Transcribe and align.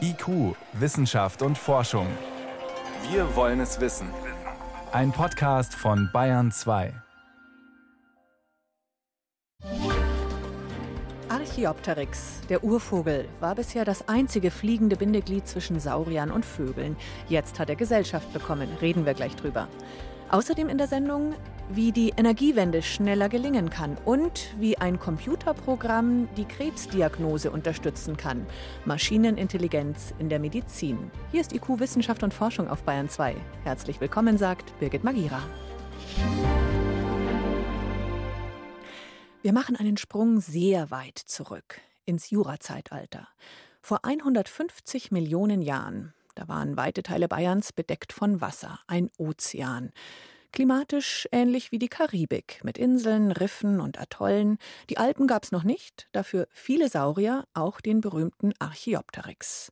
IQ, 0.00 0.56
Wissenschaft 0.72 1.42
und 1.42 1.56
Forschung. 1.56 2.06
Wir 3.10 3.36
wollen 3.36 3.60
es 3.60 3.80
wissen. 3.80 4.08
Ein 4.92 5.12
Podcast 5.12 5.74
von 5.74 6.10
Bayern 6.12 6.50
2. 6.50 6.92
Archaeopteryx, 11.28 12.40
der 12.48 12.64
Urvogel, 12.64 13.28
war 13.38 13.54
bisher 13.54 13.84
das 13.84 14.08
einzige 14.08 14.50
fliegende 14.50 14.96
Bindeglied 14.96 15.46
zwischen 15.46 15.78
Sauriern 15.78 16.30
und 16.30 16.44
Vögeln. 16.44 16.96
Jetzt 17.28 17.60
hat 17.60 17.68
er 17.68 17.76
Gesellschaft 17.76 18.32
bekommen, 18.32 18.68
reden 18.80 19.06
wir 19.06 19.14
gleich 19.14 19.36
drüber. 19.36 19.68
Außerdem 20.30 20.68
in 20.68 20.78
der 20.78 20.86
Sendung, 20.86 21.34
wie 21.70 21.90
die 21.90 22.10
Energiewende 22.16 22.82
schneller 22.82 23.28
gelingen 23.28 23.68
kann 23.68 23.96
und 24.04 24.54
wie 24.60 24.78
ein 24.78 25.00
Computerprogramm 25.00 26.28
die 26.36 26.44
Krebsdiagnose 26.44 27.50
unterstützen 27.50 28.16
kann. 28.16 28.46
Maschinenintelligenz 28.84 30.14
in 30.20 30.28
der 30.28 30.38
Medizin. 30.38 31.10
Hier 31.32 31.40
ist 31.40 31.52
IQ 31.52 31.80
Wissenschaft 31.80 32.22
und 32.22 32.32
Forschung 32.32 32.68
auf 32.68 32.84
Bayern 32.84 33.08
2. 33.08 33.34
Herzlich 33.64 34.00
willkommen, 34.00 34.38
sagt 34.38 34.78
Birgit 34.78 35.02
Magira. 35.02 35.42
Wir 39.42 39.52
machen 39.52 39.74
einen 39.74 39.96
Sprung 39.96 40.40
sehr 40.40 40.92
weit 40.92 41.18
zurück 41.18 41.80
ins 42.04 42.30
Jurazeitalter. 42.30 43.26
Vor 43.82 44.04
150 44.04 45.10
Millionen 45.10 45.60
Jahren 45.60 46.14
da 46.34 46.48
waren 46.48 46.76
weite 46.76 47.02
Teile 47.02 47.28
Bayerns 47.28 47.72
bedeckt 47.72 48.12
von 48.12 48.40
Wasser, 48.40 48.80
ein 48.86 49.10
Ozean. 49.18 49.92
Klimatisch 50.52 51.28
ähnlich 51.30 51.70
wie 51.70 51.78
die 51.78 51.88
Karibik, 51.88 52.60
mit 52.64 52.76
Inseln, 52.76 53.30
Riffen 53.30 53.80
und 53.80 54.00
Atollen. 54.00 54.58
Die 54.88 54.98
Alpen 54.98 55.28
gab 55.28 55.44
es 55.44 55.52
noch 55.52 55.62
nicht, 55.62 56.08
dafür 56.12 56.48
viele 56.50 56.88
Saurier, 56.88 57.44
auch 57.54 57.80
den 57.80 58.00
berühmten 58.00 58.52
Archaeopteryx. 58.58 59.70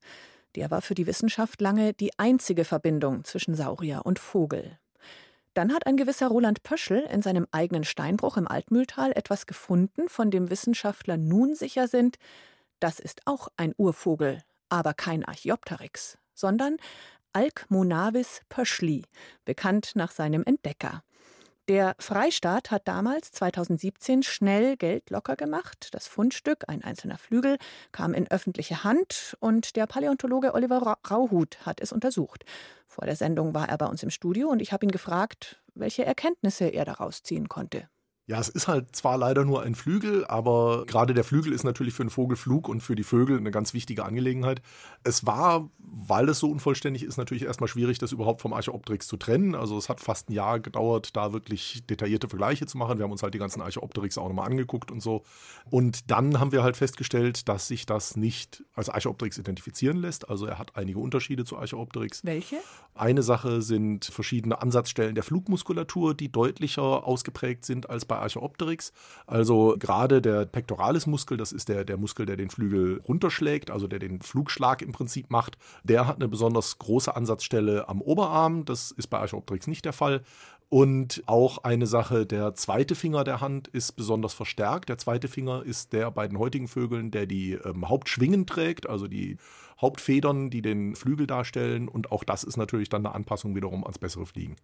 Der 0.55 0.71
war 0.71 0.81
für 0.81 0.95
die 0.95 1.07
Wissenschaft 1.07 1.61
lange 1.61 1.95
die 1.95 2.17
einzige 2.19 2.65
Verbindung 2.65 3.25
zwischen 3.25 3.55
Saurier 3.55 4.03
und 4.05 4.20
Vogel. 4.20 4.78
Dann 5.55 5.72
hat 5.72 5.87
ein 5.87 5.97
gewisser 5.97 6.28
Roland 6.28 6.62
Pöschl 6.62 7.05
in 7.12 7.22
seinem 7.22 7.48
eigenen 7.50 7.83
Steinbruch 7.83 8.37
im 8.37 8.47
Altmühltal 8.47 9.11
etwas 9.12 9.47
gefunden, 9.47 10.09
von 10.09 10.31
dem 10.31 10.48
Wissenschaftler 10.48 11.17
nun 11.17 11.56
sicher 11.56 11.89
sind, 11.89 12.19
das 12.78 13.00
ist 13.00 13.22
auch 13.25 13.48
ein 13.56 13.75
Urvogel, 13.77 14.45
aber 14.69 14.95
kein 14.95 15.25
Archaeopteryx 15.25 16.19
sondern 16.39 16.77
Alkmonavis 17.33 18.41
Pöschli, 18.48 19.05
bekannt 19.44 19.92
nach 19.94 20.11
seinem 20.11 20.42
Entdecker. 20.44 21.03
Der 21.69 21.94
Freistaat 21.98 22.70
hat 22.70 22.89
damals 22.89 23.31
2017 23.33 24.22
schnell 24.22 24.78
Geld 24.78 25.11
locker 25.11 25.36
gemacht. 25.36 25.91
Das 25.92 26.06
Fundstück, 26.06 26.64
ein 26.66 26.83
einzelner 26.83 27.19
Flügel, 27.19 27.59
kam 27.92 28.14
in 28.14 28.31
öffentliche 28.31 28.84
Hand 28.84 29.36
und 29.41 29.77
der 29.77 29.86
Paläontologe 29.86 30.55
Oliver 30.55 30.97
Rauhut 31.11 31.66
hat 31.66 31.83
es 31.83 31.92
untersucht. 31.92 32.47
Vor 32.86 33.05
der 33.05 33.16
Sendung 33.16 33.53
war 33.53 33.69
er 33.69 33.77
bei 33.77 33.86
uns 33.86 34.03
im 34.03 34.09
Studio 34.09 34.48
und 34.48 34.62
ich 34.62 34.72
habe 34.72 34.86
ihn 34.86 34.91
gefragt, 34.91 35.61
welche 35.75 36.06
Erkenntnisse 36.06 36.69
er 36.69 36.86
daraus 36.86 37.22
ziehen 37.22 37.50
konnte. 37.50 37.86
Ja, 38.29 38.39
es 38.39 38.51
ist 38.51 38.69
halt 38.69 38.95
zwar 38.95 39.17
leider 39.17 39.47
nur 39.47 39.62
ein 39.62 39.75
Flügel, 39.75 40.27
aber 40.27 40.84
gerade 40.87 41.15
der 41.15 41.25
Flügel 41.25 41.51
ist 41.51 41.65
natürlich 41.65 41.95
für 41.95 42.05
den 42.05 42.11
Vogelflug 42.11 42.69
und 42.69 42.83
für 42.83 42.95
die 42.95 43.03
Vögel 43.03 43.39
eine 43.39 43.51
ganz 43.51 43.73
wichtige 43.73 44.05
Angelegenheit. 44.05 44.61
Es 45.03 45.25
war, 45.25 45.71
weil 45.79 46.29
es 46.29 46.39
so 46.39 46.51
unvollständig 46.51 47.05
ist, 47.05 47.17
natürlich 47.17 47.45
erstmal 47.45 47.69
schwierig, 47.69 47.99
das 47.99 48.12
überhaupt 48.12 48.43
vom 48.43 48.53
Archaeopteryx 48.53 49.06
zu 49.06 49.17
trennen. 49.17 49.55
Also 49.55 49.79
es 49.79 49.89
hat 49.89 50.01
fast 50.01 50.29
ein 50.29 50.34
Jahr 50.34 50.61
gedauert, 50.61 51.17
da 51.17 51.33
wirklich 51.33 51.87
detaillierte 51.87 52.29
Vergleiche 52.29 52.67
zu 52.67 52.77
machen. 52.77 52.99
Wir 52.99 53.05
haben 53.05 53.12
uns 53.12 53.23
halt 53.23 53.33
die 53.33 53.39
ganzen 53.39 53.62
Archaeopteryx 53.62 54.19
auch 54.19 54.29
nochmal 54.29 54.51
angeguckt 54.51 54.91
und 54.91 55.01
so. 55.01 55.23
Und 55.71 56.11
dann 56.11 56.39
haben 56.39 56.53
wir 56.53 56.62
halt 56.62 56.77
festgestellt, 56.77 57.49
dass 57.49 57.67
sich 57.67 57.87
das 57.87 58.15
nicht 58.15 58.62
als 58.75 58.91
Archaeopteryx 58.91 59.39
identifizieren 59.39 59.97
lässt. 59.97 60.29
Also 60.29 60.45
er 60.45 60.59
hat 60.59 60.77
einige 60.77 60.99
Unterschiede 60.99 61.47
zu 61.47 61.56
Archaeopteryx. 61.56 62.23
Welche? 62.27 62.56
Eine 62.95 63.23
Sache 63.23 63.62
sind 63.62 64.05
verschiedene 64.05 64.61
Ansatzstellen 64.61 65.15
der 65.15 65.25
Flugmuskulatur, 65.25 66.12
die 66.12 66.31
deutlicher 66.31 67.06
ausgeprägt 67.06 67.65
sind 67.65 67.88
als 67.88 68.05
bei 68.05 68.18
Archaeopteryx. 68.21 68.93
Also 69.27 69.77
gerade 69.79 70.21
der 70.23 70.47
Pectoralis-Muskel, 70.47 71.37
das 71.37 71.53
ist 71.53 71.69
der, 71.69 71.84
der 71.84 71.97
Muskel, 71.97 72.27
der 72.27 72.37
den 72.37 72.51
Flügel 72.51 73.01
runterschlägt, 73.06 73.71
also 73.71 73.87
der 73.87 73.99
den 73.99 74.21
Flugschlag 74.21 74.83
im 74.83 74.93
Prinzip 74.93 75.31
macht, 75.31 75.59
der 75.84 76.06
hat 76.06 76.17
eine 76.17 76.29
besonders 76.29 76.79
große 76.79 77.15
Ansatzstelle 77.15 77.89
am 77.89 78.01
Oberarm. 78.01 78.65
Das 78.65 78.91
ist 78.91 79.09
bei 79.09 79.19
Archaeopteryx 79.19 79.67
nicht 79.67 79.84
der 79.84 79.93
Fall. 79.93 80.23
Und 80.71 81.23
auch 81.25 81.65
eine 81.65 81.87
Sache, 81.87 82.27
der 82.27 82.55
zweite 82.55 82.95
Finger 82.95 83.25
der 83.25 83.41
Hand 83.41 83.69
ist 83.69 83.93
besonders 83.93 84.34
verstärkt. 84.34 84.91
Der 84.91 84.99
zweite 84.99 85.27
Finger 85.27 85.62
ist 85.62 85.95
der 85.95 86.11
bei 86.11 86.29
den 86.29 86.39
heutigen 86.39 86.69
Vögeln, 86.69 87.11
der 87.11 87.25
die 87.25 87.53
ähm, 87.53 87.89
Hauptschwingen 87.89 88.47
trägt, 88.47 88.87
also 88.87 89.06
die 89.06 89.39
Hauptfedern, 89.81 90.51
die 90.51 90.61
den 90.61 90.95
Flügel 90.95 91.27
darstellen. 91.27 91.89
Und 91.89 92.12
auch 92.12 92.23
das 92.23 92.45
ist 92.45 92.59
natürlich 92.59 92.91
dann 92.91 93.06
eine 93.06 93.15
Anpassung 93.15 93.56
wiederum 93.56 93.83
ans 93.84 93.99
bessere 93.99 94.27
Fliegen. 94.27 94.56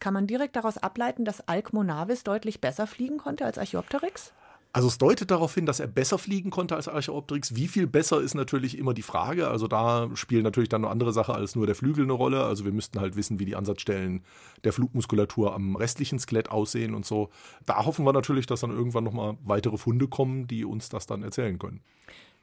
Kann 0.00 0.14
man 0.14 0.26
direkt 0.26 0.56
daraus 0.56 0.78
ableiten, 0.78 1.24
dass 1.24 1.46
Alkmonavis 1.46 2.24
deutlich 2.24 2.60
besser 2.60 2.88
fliegen 2.88 3.18
konnte 3.18 3.44
als 3.44 3.56
Archaeopteryx? 3.56 4.32
Also 4.72 4.88
es 4.88 4.98
deutet 4.98 5.30
darauf 5.30 5.54
hin, 5.54 5.64
dass 5.64 5.80
er 5.80 5.86
besser 5.86 6.18
fliegen 6.18 6.50
konnte 6.50 6.76
als 6.76 6.86
Archaeopteryx. 6.86 7.54
Wie 7.54 7.66
viel 7.66 7.86
besser 7.86 8.20
ist 8.20 8.34
natürlich 8.34 8.76
immer 8.76 8.92
die 8.92 9.02
Frage. 9.02 9.48
Also 9.48 9.68
da 9.68 10.10
spielen 10.14 10.42
natürlich 10.42 10.68
dann 10.68 10.82
noch 10.82 10.90
andere 10.90 11.14
Sachen 11.14 11.34
als 11.34 11.56
nur 11.56 11.66
der 11.66 11.74
Flügel 11.74 12.04
eine 12.04 12.12
Rolle. 12.12 12.44
Also 12.44 12.66
wir 12.66 12.72
müssten 12.72 13.00
halt 13.00 13.16
wissen, 13.16 13.38
wie 13.38 13.46
die 13.46 13.56
Ansatzstellen 13.56 14.22
der 14.64 14.74
Flugmuskulatur 14.74 15.54
am 15.54 15.76
restlichen 15.76 16.18
Skelett 16.18 16.50
aussehen 16.50 16.94
und 16.94 17.06
so. 17.06 17.30
Da 17.64 17.86
hoffen 17.86 18.04
wir 18.04 18.12
natürlich, 18.12 18.46
dass 18.46 18.60
dann 18.60 18.70
irgendwann 18.70 19.04
nochmal 19.04 19.38
weitere 19.44 19.78
Funde 19.78 20.08
kommen, 20.08 20.46
die 20.46 20.66
uns 20.66 20.90
das 20.90 21.06
dann 21.06 21.22
erzählen 21.22 21.58
können. 21.58 21.80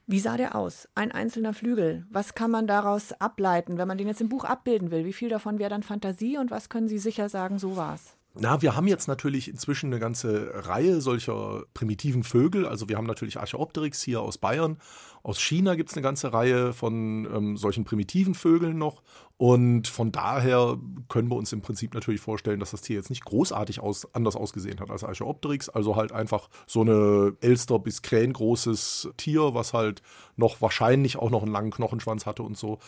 Wie 0.05 0.19
sah 0.19 0.35
der 0.35 0.55
aus? 0.55 0.89
Ein 0.95 1.11
einzelner 1.11 1.53
Flügel. 1.53 2.05
Was 2.09 2.35
kann 2.35 2.51
man 2.51 2.67
daraus 2.67 3.13
ableiten, 3.13 3.77
wenn 3.77 3.87
man 3.87 3.97
den 3.97 4.07
jetzt 4.07 4.19
im 4.21 4.27
Buch 4.27 4.43
abbilden 4.43 4.91
will? 4.91 5.05
Wie 5.05 5.13
viel 5.13 5.29
davon 5.29 5.59
wäre 5.59 5.69
dann 5.69 5.83
Fantasie 5.83 6.37
und 6.37 6.51
was 6.51 6.67
können 6.67 6.89
Sie 6.89 6.97
sicher 6.97 7.29
sagen, 7.29 7.57
so 7.57 7.77
war's? 7.77 8.17
Na, 8.35 8.63
wir 8.63 8.75
haben 8.75 8.87
jetzt 8.87 9.07
natürlich 9.07 9.47
inzwischen 9.47 9.87
eine 9.87 9.99
ganze 9.99 10.65
Reihe 10.67 11.01
solcher 11.01 11.65
primitiven 11.75 12.23
Vögel. 12.23 12.65
Also 12.65 12.89
wir 12.89 12.97
haben 12.97 13.05
natürlich 13.05 13.39
Archaeopteryx 13.39 14.01
hier 14.01 14.21
aus 14.21 14.39
Bayern. 14.39 14.77
Aus 15.21 15.39
China 15.39 15.75
gibt 15.75 15.91
es 15.91 15.95
eine 15.95 16.01
ganze 16.01 16.33
Reihe 16.33 16.73
von 16.73 17.27
ähm, 17.31 17.57
solchen 17.57 17.83
primitiven 17.85 18.33
Vögeln 18.33 18.79
noch. 18.79 19.03
Und 19.37 19.87
von 19.87 20.11
daher 20.11 20.79
können 21.09 21.29
wir 21.29 21.35
uns 21.35 21.53
im 21.53 21.61
Prinzip 21.61 21.93
natürlich 21.93 22.21
vorstellen, 22.21 22.59
dass 22.59 22.71
das 22.71 22.81
Tier 22.81 22.95
jetzt 22.95 23.11
nicht 23.11 23.23
großartig 23.23 23.81
aus, 23.81 24.11
anders 24.15 24.35
ausgesehen 24.35 24.79
hat 24.79 24.89
als 24.89 25.03
Archaeopteryx. 25.03 25.69
Also 25.69 25.95
halt 25.95 26.11
einfach 26.11 26.49
so 26.65 26.81
eine 26.81 27.37
Elster- 27.41 27.77
bis 27.77 28.01
Krähen 28.01 28.33
großes 28.33 29.09
Tier, 29.15 29.53
was 29.53 29.73
halt 29.73 30.01
noch 30.37 30.59
wahrscheinlich 30.59 31.17
auch 31.17 31.29
noch 31.29 31.43
einen 31.43 31.51
langen 31.51 31.71
Knochenschwanz 31.71 32.25
hatte 32.25 32.41
und 32.41 32.57
so. 32.57 32.79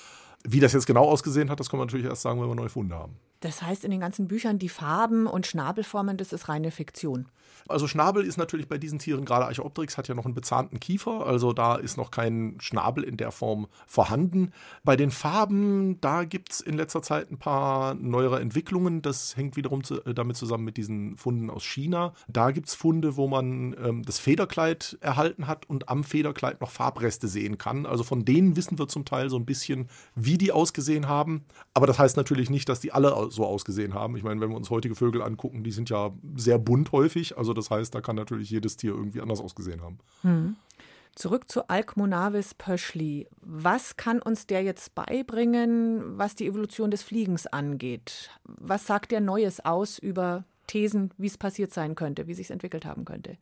Wie 0.47 0.59
das 0.59 0.73
jetzt 0.73 0.85
genau 0.85 1.05
ausgesehen 1.05 1.49
hat, 1.49 1.59
das 1.59 1.69
kann 1.69 1.79
man 1.79 1.87
natürlich 1.87 2.05
erst 2.05 2.21
sagen, 2.21 2.39
wenn 2.39 2.47
wir 2.47 2.55
neue 2.55 2.69
Funde 2.69 2.95
haben. 2.95 3.15
Das 3.39 3.61
heißt 3.61 3.83
in 3.83 3.91
den 3.91 3.99
ganzen 3.99 4.27
Büchern, 4.27 4.59
die 4.59 4.69
Farben 4.69 5.27
und 5.27 5.47
Schnabelformen, 5.47 6.17
das 6.17 6.33
ist 6.33 6.49
reine 6.49 6.71
Fiktion. 6.71 7.27
Also 7.67 7.87
Schnabel 7.87 8.23
ist 8.23 8.37
natürlich 8.37 8.67
bei 8.67 8.77
diesen 8.77 8.99
Tieren, 8.99 9.25
gerade 9.25 9.45
Archaeopteryx 9.45 9.97
hat 9.97 10.07
ja 10.07 10.15
noch 10.15 10.25
einen 10.25 10.35
bezahnten 10.35 10.79
Kiefer, 10.79 11.25
also 11.25 11.51
da 11.51 11.75
ist 11.75 11.97
noch 11.97 12.11
kein 12.11 12.57
Schnabel 12.59 13.03
in 13.03 13.17
der 13.17 13.31
Form 13.31 13.67
vorhanden. 13.87 14.51
Bei 14.83 14.95
den 14.95 15.09
Farben, 15.09 15.99
da 16.01 16.25
gibt 16.25 16.51
es 16.51 16.61
in 16.61 16.75
letzter 16.75 17.01
Zeit 17.01 17.31
ein 17.31 17.37
paar 17.37 17.95
neuere 17.95 18.39
Entwicklungen. 18.39 19.01
Das 19.01 19.35
hängt 19.35 19.55
wiederum 19.55 19.83
zu, 19.83 20.03
äh, 20.05 20.13
damit 20.13 20.37
zusammen 20.37 20.63
mit 20.63 20.77
diesen 20.77 21.17
Funden 21.17 21.49
aus 21.49 21.63
China. 21.63 22.13
Da 22.27 22.51
gibt 22.51 22.67
es 22.67 22.75
Funde, 22.75 23.15
wo 23.17 23.27
man 23.27 23.75
ähm, 23.83 24.03
das 24.03 24.19
Federkleid 24.19 24.97
erhalten 25.01 25.47
hat 25.47 25.67
und 25.67 25.89
am 25.89 26.03
Federkleid 26.03 26.61
noch 26.61 26.69
Farbreste 26.69 27.27
sehen 27.27 27.57
kann. 27.57 27.85
Also 27.85 28.03
von 28.03 28.25
denen 28.25 28.55
wissen 28.55 28.77
wir 28.77 28.87
zum 28.87 29.05
Teil 29.05 29.29
so 29.29 29.37
ein 29.37 29.45
bisschen, 29.45 29.89
wie 30.13 30.37
die 30.37 30.51
ausgesehen 30.51 31.07
haben. 31.07 31.45
Aber 31.73 31.87
das 31.87 31.97
heißt 31.97 32.15
natürlich 32.17 32.49
nicht, 32.51 32.69
dass 32.69 32.79
die 32.79 32.91
alle 32.91 33.31
so 33.31 33.45
ausgesehen 33.45 33.95
haben. 33.95 34.15
Ich 34.15 34.23
meine, 34.23 34.39
wenn 34.39 34.49
wir 34.49 34.57
uns 34.57 34.69
heutige 34.69 34.93
Vögel 34.93 35.23
angucken, 35.23 35.63
die 35.63 35.71
sind 35.71 35.89
ja 35.89 36.11
sehr 36.35 36.59
bunt 36.59 36.91
häufig. 36.91 37.37
Also 37.37 37.54
das 37.55 37.71
heißt, 37.71 37.93
da 37.95 38.01
kann 38.01 38.15
natürlich 38.15 38.49
jedes 38.49 38.77
Tier 38.77 38.91
irgendwie 38.91 39.21
anders 39.21 39.41
ausgesehen 39.41 39.81
haben. 39.81 39.99
Hm. 40.21 40.55
Zurück 41.15 41.49
zu 41.49 41.69
Alkmonavis 41.69 42.53
Pöschli. 42.55 43.27
Was 43.41 43.95
kann 43.95 44.21
uns 44.21 44.47
der 44.47 44.63
jetzt 44.63 44.95
beibringen, 44.95 46.17
was 46.17 46.35
die 46.35 46.45
Evolution 46.45 46.91
des 46.91 47.03
Fliegens 47.03 47.47
angeht? 47.47 48.29
Was 48.43 48.85
sagt 48.85 49.11
der 49.11 49.21
Neues 49.21 49.63
aus 49.63 49.97
über 49.97 50.43
Thesen, 50.67 51.11
wie 51.17 51.27
es 51.27 51.37
passiert 51.37 51.71
sein 51.73 51.95
könnte, 51.95 52.27
wie 52.27 52.33
sich 52.33 52.51
entwickelt 52.51 52.85
haben 52.85 53.05
könnte? 53.05 53.37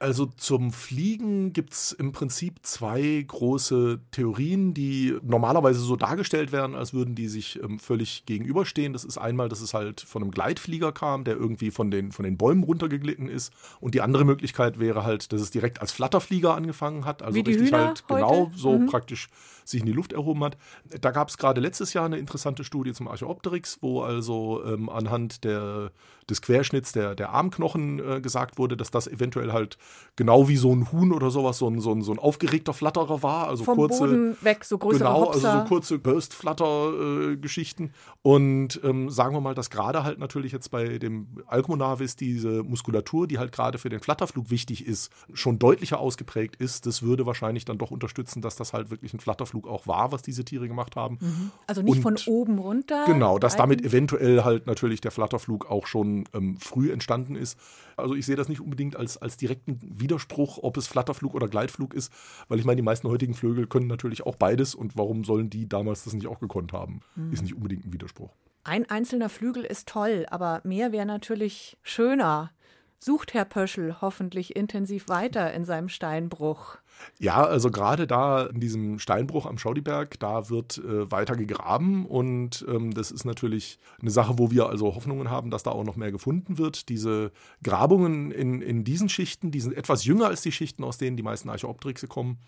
Also 0.00 0.26
zum 0.26 0.72
Fliegen 0.72 1.52
gibt 1.52 1.72
es 1.72 1.90
im 1.90 2.12
Prinzip 2.12 2.60
zwei 2.62 3.24
große 3.26 3.98
Theorien, 4.12 4.72
die 4.72 5.18
normalerweise 5.22 5.80
so 5.80 5.96
dargestellt 5.96 6.52
werden, 6.52 6.76
als 6.76 6.94
würden 6.94 7.16
die 7.16 7.26
sich 7.26 7.60
ähm, 7.60 7.80
völlig 7.80 8.24
gegenüberstehen. 8.24 8.92
Das 8.92 9.04
ist 9.04 9.18
einmal, 9.18 9.48
dass 9.48 9.60
es 9.60 9.74
halt 9.74 10.00
von 10.00 10.22
einem 10.22 10.30
Gleitflieger 10.30 10.92
kam, 10.92 11.24
der 11.24 11.34
irgendwie 11.34 11.72
von 11.72 11.90
den, 11.90 12.12
von 12.12 12.24
den 12.24 12.36
Bäumen 12.36 12.62
runtergeglitten 12.62 13.28
ist. 13.28 13.52
Und 13.80 13.96
die 13.96 14.00
andere 14.00 14.24
Möglichkeit 14.24 14.78
wäre 14.78 15.02
halt, 15.02 15.32
dass 15.32 15.40
es 15.40 15.50
direkt 15.50 15.80
als 15.80 15.90
Flatterflieger 15.90 16.54
angefangen 16.54 17.04
hat. 17.04 17.22
Also 17.22 17.40
richtig 17.40 17.56
Hühner 17.56 17.86
halt 17.88 18.06
genau 18.06 18.46
heute? 18.46 18.56
so 18.56 18.78
Mhm. 18.78 18.86
praktisch 18.86 19.28
sich 19.64 19.80
in 19.80 19.86
die 19.86 19.92
Luft 19.92 20.12
erhoben 20.12 20.44
hat. 20.44 20.56
Da 21.00 21.10
gab 21.10 21.28
es 21.28 21.38
gerade 21.38 21.60
letztes 21.60 21.92
Jahr 21.92 22.06
eine 22.06 22.18
interessante 22.18 22.62
Studie 22.62 22.92
zum 22.92 23.08
Archaeopteryx, 23.08 23.78
wo 23.80 24.02
also 24.02 24.62
ähm, 24.64 24.88
anhand 24.88 25.44
der, 25.44 25.90
des 26.30 26.42
Querschnitts 26.42 26.92
der, 26.92 27.14
der 27.14 27.30
Armknochen 27.30 27.98
äh, 27.98 28.20
gesagt 28.20 28.58
wurde, 28.58 28.76
dass 28.76 28.90
das 28.90 29.06
eventuell 29.06 29.52
halt 29.52 29.78
genau 30.16 30.48
wie 30.48 30.56
so 30.56 30.74
ein 30.74 30.92
Huhn 30.92 31.12
oder 31.12 31.30
sowas, 31.30 31.58
so 31.58 31.68
ein, 31.68 31.80
so 31.80 31.92
ein, 31.92 32.02
so 32.02 32.12
ein 32.12 32.18
aufgeregter 32.18 32.72
Flatterer 32.74 33.22
war. 33.22 33.48
Also 33.48 33.64
Vom 33.64 33.76
kurze, 33.76 34.00
Boden 34.00 34.36
weg, 34.42 34.64
so 34.64 34.78
größere 34.78 34.98
Genau, 35.08 35.20
Hopser. 35.26 35.48
also 35.52 35.58
so 35.60 35.64
kurze 35.68 35.98
Burst-Flatter-Geschichten. 35.98 37.92
und 38.22 38.80
ähm, 38.84 39.10
sagen 39.10 39.34
wir 39.34 39.40
mal, 39.40 39.54
dass 39.54 39.70
gerade 39.70 40.04
halt 40.04 40.18
natürlich 40.18 40.52
jetzt 40.52 40.70
bei 40.70 40.98
dem 40.98 41.28
Alcmonavis 41.46 42.16
diese 42.16 42.62
Muskulatur, 42.62 43.26
die 43.26 43.38
halt 43.38 43.52
gerade 43.52 43.78
für 43.78 43.88
den 43.88 44.00
Flatterflug 44.00 44.50
wichtig 44.50 44.86
ist, 44.86 45.10
schon 45.32 45.58
deutlicher 45.58 45.98
ausgeprägt 45.98 46.56
ist. 46.56 46.86
Das 46.86 47.02
würde 47.02 47.26
wahrscheinlich 47.26 47.64
dann 47.64 47.78
doch 47.78 47.90
unterstützen, 47.90 48.42
dass 48.42 48.56
das 48.56 48.72
halt 48.72 48.90
wirklich 48.90 49.14
ein 49.14 49.20
Flatterflug 49.20 49.66
auch 49.68 49.86
war, 49.86 50.12
was 50.12 50.22
diese 50.22 50.44
Tiere 50.44 50.68
gemacht 50.68 50.96
haben. 50.96 51.18
Also 51.66 51.82
nicht 51.82 52.04
Und- 52.04 52.20
von 52.20 52.32
oben 52.32 52.58
runter. 52.58 53.04
Genau, 53.06 53.38
dass 53.38 53.56
damit 53.56 53.84
eventuell 53.84 54.44
halt 54.44 54.66
natürlich 54.66 55.00
der 55.00 55.10
Flatterflug 55.10 55.70
auch 55.70 55.86
schon 55.86 56.17
ähm, 56.32 56.56
früh 56.58 56.90
entstanden 56.90 57.34
ist. 57.34 57.58
Also 57.96 58.14
ich 58.14 58.26
sehe 58.26 58.36
das 58.36 58.48
nicht 58.48 58.60
unbedingt 58.60 58.96
als, 58.96 59.16
als 59.16 59.36
direkten 59.36 59.78
Widerspruch, 59.82 60.58
ob 60.62 60.76
es 60.76 60.86
Flatterflug 60.86 61.34
oder 61.34 61.48
Gleitflug 61.48 61.94
ist, 61.94 62.12
weil 62.48 62.58
ich 62.58 62.64
meine, 62.64 62.76
die 62.76 62.82
meisten 62.82 63.08
heutigen 63.08 63.34
Vögel 63.34 63.66
können 63.66 63.86
natürlich 63.86 64.24
auch 64.24 64.36
beides 64.36 64.74
und 64.74 64.96
warum 64.96 65.24
sollen 65.24 65.50
die 65.50 65.68
damals 65.68 66.04
das 66.04 66.12
nicht 66.12 66.26
auch 66.26 66.40
gekonnt 66.40 66.72
haben? 66.72 67.00
Ist 67.32 67.42
nicht 67.42 67.54
unbedingt 67.54 67.84
ein 67.84 67.92
Widerspruch. 67.92 68.30
Ein 68.64 68.88
einzelner 68.90 69.28
Flügel 69.28 69.64
ist 69.64 69.88
toll, 69.88 70.26
aber 70.30 70.60
mehr 70.64 70.92
wäre 70.92 71.06
natürlich 71.06 71.78
schöner. 71.82 72.50
Sucht 73.00 73.32
Herr 73.32 73.44
Pöschel 73.44 74.00
hoffentlich 74.00 74.56
intensiv 74.56 75.08
weiter 75.08 75.52
in 75.54 75.64
seinem 75.64 75.88
Steinbruch. 75.88 76.78
Ja, 77.20 77.44
also 77.44 77.70
gerade 77.70 78.08
da 78.08 78.46
in 78.46 78.58
diesem 78.58 78.98
Steinbruch 78.98 79.46
am 79.46 79.56
Schaudiberg, 79.56 80.18
da 80.18 80.50
wird 80.50 80.78
äh, 80.78 81.08
weiter 81.10 81.36
gegraben 81.36 82.06
und 82.06 82.66
ähm, 82.68 82.92
das 82.92 83.12
ist 83.12 83.24
natürlich 83.24 83.78
eine 84.00 84.10
Sache, 84.10 84.38
wo 84.38 84.50
wir 84.50 84.68
also 84.68 84.96
Hoffnungen 84.96 85.30
haben, 85.30 85.50
dass 85.50 85.62
da 85.62 85.70
auch 85.70 85.84
noch 85.84 85.94
mehr 85.94 86.10
gefunden 86.10 86.58
wird. 86.58 86.88
Diese 86.88 87.30
Grabungen 87.62 88.32
in, 88.32 88.60
in 88.62 88.82
diesen 88.82 89.08
Schichten, 89.08 89.52
die 89.52 89.60
sind 89.60 89.74
etwas 89.74 90.04
jünger 90.04 90.26
als 90.26 90.42
die 90.42 90.52
Schichten, 90.52 90.82
aus 90.82 90.98
denen 90.98 91.16
die 91.16 91.22
meisten 91.22 91.48
Archaeopteryxe 91.50 92.08
kommen. 92.08 92.38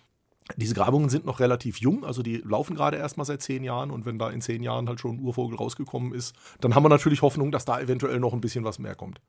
Diese 0.56 0.74
Grabungen 0.74 1.10
sind 1.10 1.26
noch 1.26 1.38
relativ 1.38 1.78
jung, 1.78 2.04
also 2.04 2.22
die 2.22 2.38
laufen 2.38 2.74
gerade 2.74 2.96
erst 2.96 3.16
mal 3.16 3.24
seit 3.24 3.40
zehn 3.40 3.62
Jahren 3.62 3.92
und 3.92 4.04
wenn 4.04 4.18
da 4.18 4.30
in 4.30 4.40
zehn 4.40 4.64
Jahren 4.64 4.88
halt 4.88 4.98
schon 4.98 5.16
ein 5.16 5.20
Urvogel 5.20 5.56
rausgekommen 5.56 6.12
ist, 6.12 6.34
dann 6.60 6.74
haben 6.74 6.82
wir 6.82 6.88
natürlich 6.88 7.22
Hoffnung, 7.22 7.52
dass 7.52 7.64
da 7.64 7.80
eventuell 7.80 8.18
noch 8.18 8.32
ein 8.32 8.40
bisschen 8.40 8.64
was 8.64 8.80
mehr 8.80 8.96
kommt. 8.96 9.20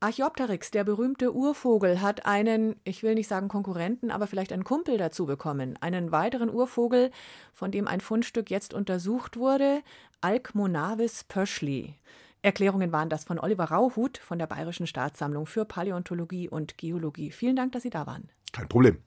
Archaeopteryx, 0.00 0.70
der 0.70 0.84
berühmte 0.84 1.34
Urvogel, 1.34 2.00
hat 2.00 2.24
einen, 2.24 2.76
ich 2.84 3.02
will 3.02 3.16
nicht 3.16 3.26
sagen 3.26 3.48
Konkurrenten, 3.48 4.12
aber 4.12 4.28
vielleicht 4.28 4.52
einen 4.52 4.62
Kumpel 4.62 4.96
dazu 4.96 5.26
bekommen. 5.26 5.76
Einen 5.80 6.12
weiteren 6.12 6.50
Urvogel, 6.50 7.10
von 7.52 7.72
dem 7.72 7.88
ein 7.88 8.00
Fundstück 8.00 8.48
jetzt 8.48 8.74
untersucht 8.74 9.36
wurde, 9.36 9.82
Alcmonavis 10.20 11.24
pöschli. 11.24 11.96
Erklärungen 12.42 12.92
waren 12.92 13.08
das 13.08 13.24
von 13.24 13.40
Oliver 13.40 13.64
Rauhut 13.64 14.18
von 14.18 14.38
der 14.38 14.46
Bayerischen 14.46 14.86
Staatssammlung 14.86 15.46
für 15.46 15.64
Paläontologie 15.64 16.48
und 16.48 16.78
Geologie. 16.78 17.32
Vielen 17.32 17.56
Dank, 17.56 17.72
dass 17.72 17.82
Sie 17.82 17.90
da 17.90 18.06
waren. 18.06 18.30
Kein 18.52 18.68
Problem. 18.68 18.98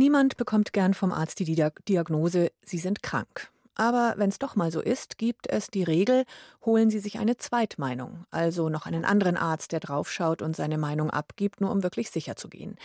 Niemand 0.00 0.38
bekommt 0.38 0.72
gern 0.72 0.94
vom 0.94 1.12
Arzt 1.12 1.40
die 1.40 1.44
Dia- 1.44 1.74
Diagnose, 1.86 2.52
Sie 2.64 2.78
sind 2.78 3.02
krank. 3.02 3.50
Aber 3.74 4.14
wenn 4.16 4.30
es 4.30 4.38
doch 4.38 4.56
mal 4.56 4.72
so 4.72 4.80
ist, 4.80 5.18
gibt 5.18 5.46
es 5.46 5.66
die 5.66 5.82
Regel, 5.82 6.24
holen 6.64 6.88
Sie 6.88 7.00
sich 7.00 7.18
eine 7.18 7.36
Zweitmeinung, 7.36 8.24
also 8.30 8.70
noch 8.70 8.86
einen 8.86 9.04
anderen 9.04 9.36
Arzt, 9.36 9.72
der 9.72 9.80
draufschaut 9.80 10.40
und 10.40 10.56
seine 10.56 10.78
Meinung 10.78 11.10
abgibt, 11.10 11.60
nur 11.60 11.70
um 11.70 11.82
wirklich 11.82 12.10
sicher 12.10 12.34
zu 12.34 12.48
gehen. 12.48 12.76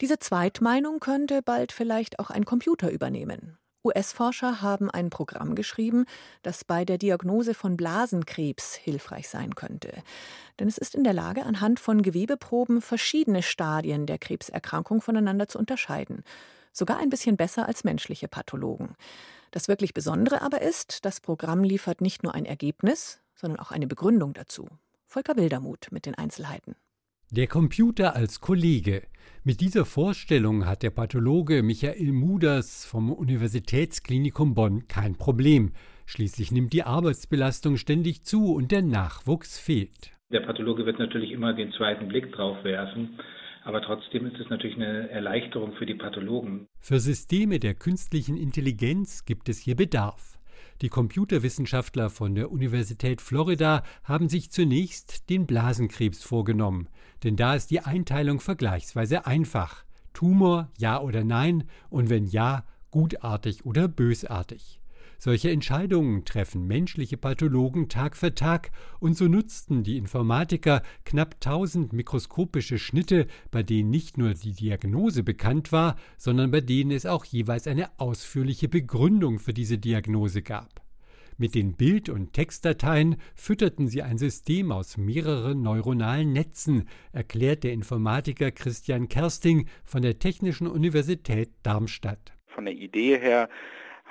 Diese 0.00 0.18
Zweitmeinung 0.18 0.98
könnte 0.98 1.42
bald 1.42 1.72
vielleicht 1.72 2.18
auch 2.18 2.30
ein 2.30 2.46
Computer 2.46 2.90
übernehmen. 2.90 3.58
US-Forscher 3.84 4.62
haben 4.62 4.90
ein 4.90 5.10
Programm 5.10 5.54
geschrieben, 5.54 6.06
das 6.42 6.64
bei 6.64 6.86
der 6.86 6.96
Diagnose 6.96 7.52
von 7.52 7.76
Blasenkrebs 7.76 8.76
hilfreich 8.76 9.28
sein 9.28 9.54
könnte. 9.56 9.92
Denn 10.58 10.68
es 10.68 10.78
ist 10.78 10.94
in 10.94 11.04
der 11.04 11.12
Lage, 11.12 11.44
anhand 11.44 11.80
von 11.80 12.00
Gewebeproben 12.00 12.80
verschiedene 12.80 13.42
Stadien 13.42 14.06
der 14.06 14.16
Krebserkrankung 14.16 15.02
voneinander 15.02 15.48
zu 15.48 15.58
unterscheiden. 15.58 16.22
Sogar 16.72 16.98
ein 16.98 17.10
bisschen 17.10 17.36
besser 17.36 17.68
als 17.68 17.84
menschliche 17.84 18.28
Pathologen. 18.28 18.94
Das 19.50 19.68
wirklich 19.68 19.92
Besondere 19.92 20.40
aber 20.42 20.62
ist, 20.62 21.04
das 21.04 21.20
Programm 21.20 21.62
liefert 21.62 22.00
nicht 22.00 22.22
nur 22.22 22.34
ein 22.34 22.46
Ergebnis, 22.46 23.20
sondern 23.34 23.60
auch 23.60 23.70
eine 23.70 23.86
Begründung 23.86 24.32
dazu. 24.32 24.66
Volker 25.06 25.36
Wildermuth 25.36 25.88
mit 25.92 26.06
den 26.06 26.14
Einzelheiten. 26.14 26.74
Der 27.30 27.46
Computer 27.46 28.14
als 28.16 28.40
Kollege. 28.40 29.02
Mit 29.44 29.60
dieser 29.60 29.84
Vorstellung 29.84 30.66
hat 30.66 30.82
der 30.82 30.90
Pathologe 30.90 31.62
Michael 31.62 32.12
Muders 32.12 32.84
vom 32.84 33.10
Universitätsklinikum 33.12 34.54
Bonn 34.54 34.86
kein 34.88 35.16
Problem. 35.16 35.72
Schließlich 36.06 36.52
nimmt 36.52 36.72
die 36.72 36.82
Arbeitsbelastung 36.82 37.76
ständig 37.76 38.24
zu 38.24 38.54
und 38.54 38.70
der 38.70 38.82
Nachwuchs 38.82 39.58
fehlt. 39.58 40.12
Der 40.30 40.40
Pathologe 40.40 40.86
wird 40.86 40.98
natürlich 40.98 41.30
immer 41.30 41.52
den 41.52 41.72
zweiten 41.72 42.08
Blick 42.08 42.32
drauf 42.32 42.64
werfen, 42.64 43.18
aber 43.64 43.82
trotzdem 43.82 44.26
ist 44.26 44.38
es 44.40 44.48
natürlich 44.50 44.76
eine 44.76 45.08
Erleichterung 45.10 45.72
für 45.74 45.86
die 45.86 45.94
Pathologen. 45.94 46.68
Für 46.80 47.00
Systeme 47.00 47.58
der 47.58 47.74
künstlichen 47.74 48.36
Intelligenz 48.36 49.24
gibt 49.24 49.48
es 49.48 49.58
hier 49.58 49.76
Bedarf. 49.76 50.38
Die 50.80 50.88
Computerwissenschaftler 50.88 52.10
von 52.10 52.34
der 52.34 52.50
Universität 52.50 53.20
Florida 53.20 53.84
haben 54.02 54.28
sich 54.28 54.50
zunächst 54.50 55.30
den 55.30 55.46
Blasenkrebs 55.46 56.24
vorgenommen, 56.24 56.88
denn 57.22 57.36
da 57.36 57.54
ist 57.54 57.70
die 57.70 57.80
Einteilung 57.80 58.40
vergleichsweise 58.40 59.26
einfach. 59.26 59.84
Tumor, 60.12 60.70
ja 60.78 61.00
oder 61.00 61.24
nein, 61.24 61.64
und 61.88 62.10
wenn 62.10 62.26
ja, 62.26 62.64
gutartig 62.90 63.64
oder 63.64 63.88
bösartig. 63.88 64.81
Solche 65.24 65.52
Entscheidungen 65.52 66.24
treffen 66.24 66.66
menschliche 66.66 67.16
Pathologen 67.16 67.88
Tag 67.88 68.16
für 68.16 68.34
Tag, 68.34 68.72
und 68.98 69.16
so 69.16 69.28
nutzten 69.28 69.84
die 69.84 69.96
Informatiker 69.96 70.82
knapp 71.04 71.36
1000 71.36 71.92
mikroskopische 71.92 72.76
Schnitte, 72.76 73.28
bei 73.52 73.62
denen 73.62 73.88
nicht 73.88 74.18
nur 74.18 74.34
die 74.34 74.50
Diagnose 74.50 75.22
bekannt 75.22 75.70
war, 75.70 75.94
sondern 76.16 76.50
bei 76.50 76.60
denen 76.60 76.90
es 76.90 77.06
auch 77.06 77.24
jeweils 77.24 77.68
eine 77.68 78.00
ausführliche 78.00 78.68
Begründung 78.68 79.38
für 79.38 79.54
diese 79.54 79.78
Diagnose 79.78 80.42
gab. 80.42 80.82
Mit 81.36 81.54
den 81.54 81.74
Bild- 81.74 82.08
und 82.08 82.32
Textdateien 82.32 83.14
fütterten 83.36 83.86
sie 83.86 84.02
ein 84.02 84.18
System 84.18 84.72
aus 84.72 84.96
mehreren 84.96 85.62
neuronalen 85.62 86.32
Netzen, 86.32 86.88
erklärt 87.12 87.62
der 87.62 87.74
Informatiker 87.74 88.50
Christian 88.50 89.08
Kersting 89.08 89.68
von 89.84 90.02
der 90.02 90.18
Technischen 90.18 90.66
Universität 90.66 91.52
Darmstadt. 91.62 92.32
Von 92.48 92.64
der 92.64 92.74
Idee 92.74 93.20
her 93.20 93.48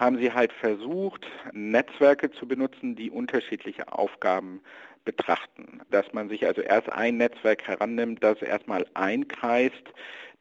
haben 0.01 0.17
sie 0.17 0.33
halt 0.33 0.51
versucht, 0.51 1.27
Netzwerke 1.53 2.31
zu 2.31 2.47
benutzen, 2.47 2.95
die 2.95 3.11
unterschiedliche 3.11 3.93
Aufgaben 3.93 4.59
betrachten. 5.05 5.79
Dass 5.91 6.11
man 6.11 6.27
sich 6.27 6.47
also 6.47 6.61
erst 6.61 6.91
ein 6.91 7.17
Netzwerk 7.17 7.67
herannimmt, 7.67 8.23
das 8.23 8.41
erstmal 8.41 8.87
einkreist, 8.95 9.93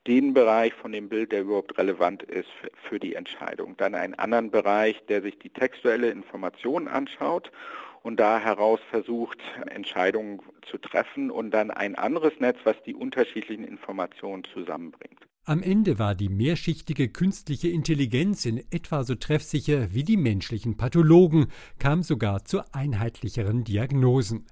den 0.07 0.33
Bereich 0.33 0.73
von 0.73 0.93
dem 0.93 1.11
Bild, 1.11 1.31
der 1.33 1.43
überhaupt 1.43 1.77
relevant 1.77 2.23
ist 2.23 2.49
für 2.89 2.99
die 2.99 3.15
Entscheidung. 3.15 3.77
Dann 3.77 3.95
einen 3.95 4.15
anderen 4.15 4.51
Bereich, 4.51 5.05
der 5.11 5.21
sich 5.21 5.39
die 5.39 5.51
textuelle 5.51 6.09
Information 6.09 6.89
anschaut 6.89 7.53
und 8.03 8.19
da 8.19 8.39
heraus 8.39 8.81
versucht, 8.89 9.41
Entscheidungen 9.69 10.41
zu 10.63 10.79
treffen 10.79 11.31
und 11.31 11.51
dann 11.51 11.71
ein 11.71 11.97
anderes 11.97 12.33
Netz, 12.41 12.57
was 12.65 12.83
die 12.85 12.95
unterschiedlichen 12.95 13.65
Informationen 13.65 14.45
zusammenbringt. 14.45 15.30
Am 15.51 15.65
Ende 15.65 15.99
war 15.99 16.15
die 16.15 16.29
mehrschichtige 16.29 17.09
künstliche 17.09 17.67
Intelligenz 17.67 18.45
in 18.45 18.59
etwa 18.71 19.03
so 19.03 19.17
treffsicher 19.17 19.93
wie 19.93 20.05
die 20.05 20.17
menschlichen 20.17 20.77
Pathologen, 20.77 21.49
kam 21.81 22.05
sogar 22.05 22.45
zu 22.45 22.61
einheitlicheren 22.73 23.65
Diagnosen. 23.65 24.47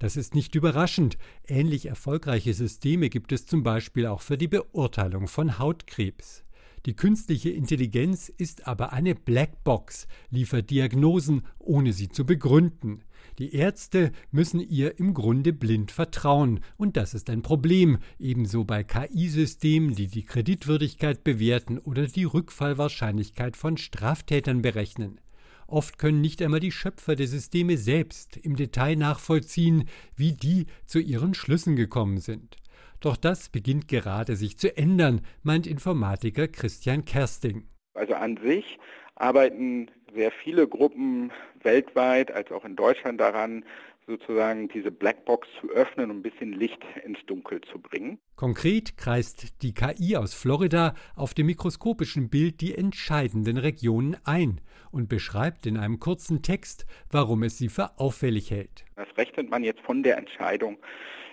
Das 0.00 0.16
ist 0.16 0.34
nicht 0.34 0.56
überraschend. 0.56 1.18
Ähnlich 1.46 1.86
erfolgreiche 1.86 2.52
Systeme 2.52 3.10
gibt 3.10 3.30
es 3.30 3.46
zum 3.46 3.62
Beispiel 3.62 4.06
auch 4.06 4.22
für 4.22 4.36
die 4.36 4.48
Beurteilung 4.48 5.28
von 5.28 5.60
Hautkrebs. 5.60 6.42
Die 6.84 6.96
künstliche 6.96 7.50
Intelligenz 7.50 8.28
ist 8.28 8.66
aber 8.66 8.92
eine 8.92 9.14
Blackbox, 9.14 10.08
liefert 10.30 10.70
Diagnosen, 10.70 11.42
ohne 11.60 11.92
sie 11.92 12.08
zu 12.08 12.26
begründen. 12.26 13.04
Die 13.40 13.54
Ärzte 13.54 14.12
müssen 14.30 14.60
ihr 14.60 14.98
im 14.98 15.14
Grunde 15.14 15.54
blind 15.54 15.92
vertrauen, 15.92 16.60
und 16.76 16.98
das 16.98 17.14
ist 17.14 17.30
ein 17.30 17.40
Problem, 17.40 17.96
ebenso 18.18 18.64
bei 18.64 18.84
KI-Systemen, 18.84 19.94
die 19.94 20.08
die 20.08 20.26
Kreditwürdigkeit 20.26 21.24
bewerten 21.24 21.78
oder 21.78 22.06
die 22.06 22.24
Rückfallwahrscheinlichkeit 22.24 23.56
von 23.56 23.78
Straftätern 23.78 24.60
berechnen. 24.60 25.22
Oft 25.66 25.98
können 25.98 26.20
nicht 26.20 26.42
einmal 26.42 26.60
die 26.60 26.70
Schöpfer 26.70 27.16
der 27.16 27.28
Systeme 27.28 27.78
selbst 27.78 28.36
im 28.36 28.56
Detail 28.56 28.96
nachvollziehen, 28.96 29.88
wie 30.14 30.34
die 30.34 30.66
zu 30.84 30.98
ihren 30.98 31.32
Schlüssen 31.32 31.76
gekommen 31.76 32.18
sind. 32.18 32.58
Doch 33.00 33.16
das 33.16 33.48
beginnt 33.48 33.88
gerade 33.88 34.36
sich 34.36 34.58
zu 34.58 34.76
ändern, 34.76 35.22
meint 35.42 35.66
Informatiker 35.66 36.46
Christian 36.46 37.06
Kersting. 37.06 37.66
Also 37.94 38.12
an 38.12 38.36
sich 38.36 38.78
arbeiten 39.14 39.90
sehr 40.14 40.30
viele 40.30 40.68
Gruppen 40.68 41.30
weltweit 41.64 42.30
als 42.30 42.50
auch 42.50 42.64
in 42.64 42.76
Deutschland 42.76 43.20
daran, 43.20 43.64
sozusagen 44.06 44.68
diese 44.68 44.90
Blackbox 44.90 45.46
zu 45.60 45.70
öffnen 45.70 46.10
und 46.10 46.18
ein 46.18 46.22
bisschen 46.22 46.52
Licht 46.52 46.82
ins 47.04 47.18
Dunkel 47.26 47.60
zu 47.60 47.78
bringen. 47.78 48.18
Konkret 48.36 48.96
kreist 48.96 49.62
die 49.62 49.72
KI 49.72 50.16
aus 50.16 50.34
Florida 50.34 50.94
auf 51.14 51.32
dem 51.34 51.46
mikroskopischen 51.46 52.28
Bild 52.28 52.60
die 52.60 52.74
entscheidenden 52.74 53.56
Regionen 53.56 54.16
ein 54.24 54.60
und 54.90 55.08
beschreibt 55.08 55.66
in 55.66 55.76
einem 55.76 56.00
kurzen 56.00 56.42
Text, 56.42 56.86
warum 57.10 57.44
es 57.44 57.58
sie 57.58 57.68
für 57.68 57.98
auffällig 57.98 58.50
hält. 58.50 58.84
Das 58.96 59.08
rechnet 59.16 59.48
man 59.48 59.62
jetzt 59.62 59.80
von 59.80 60.02
der 60.02 60.18
Entscheidung 60.18 60.78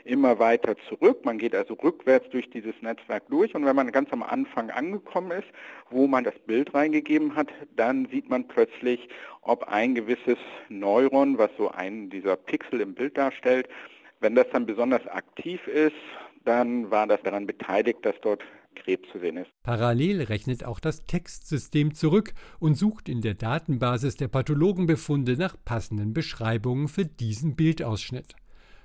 immer 0.07 0.39
weiter 0.39 0.75
zurück. 0.89 1.25
Man 1.25 1.37
geht 1.37 1.53
also 1.53 1.73
rückwärts 1.75 2.29
durch 2.29 2.49
dieses 2.49 2.73
Netzwerk 2.81 3.27
durch 3.29 3.53
und 3.53 3.65
wenn 3.65 3.75
man 3.75 3.91
ganz 3.91 4.11
am 4.11 4.23
Anfang 4.23 4.69
angekommen 4.69 5.31
ist, 5.31 5.47
wo 5.89 6.07
man 6.07 6.23
das 6.23 6.37
Bild 6.45 6.73
reingegeben 6.73 7.35
hat, 7.35 7.49
dann 7.75 8.07
sieht 8.11 8.29
man 8.29 8.47
plötzlich, 8.47 9.07
ob 9.41 9.63
ein 9.65 9.95
gewisses 9.95 10.37
Neuron, 10.69 11.37
was 11.37 11.51
so 11.57 11.69
einen 11.69 12.09
dieser 12.09 12.35
Pixel 12.35 12.81
im 12.81 12.93
Bild 12.93 13.17
darstellt, 13.17 13.67
wenn 14.19 14.35
das 14.35 14.47
dann 14.51 14.65
besonders 14.65 15.05
aktiv 15.07 15.67
ist, 15.67 15.95
dann 16.45 16.89
war 16.89 17.07
das 17.07 17.21
daran 17.23 17.45
beteiligt, 17.45 18.05
dass 18.05 18.15
dort 18.21 18.41
Krebs 18.75 19.09
zu 19.11 19.19
sehen 19.19 19.37
ist. 19.37 19.49
Parallel 19.63 20.23
rechnet 20.23 20.63
auch 20.63 20.79
das 20.79 21.05
Textsystem 21.05 21.93
zurück 21.93 22.33
und 22.59 22.75
sucht 22.75 23.09
in 23.09 23.21
der 23.21 23.33
Datenbasis 23.33 24.15
der 24.15 24.27
Pathologenbefunde 24.27 25.35
nach 25.37 25.55
passenden 25.65 26.13
Beschreibungen 26.13 26.87
für 26.87 27.05
diesen 27.05 27.55
Bildausschnitt. 27.55 28.35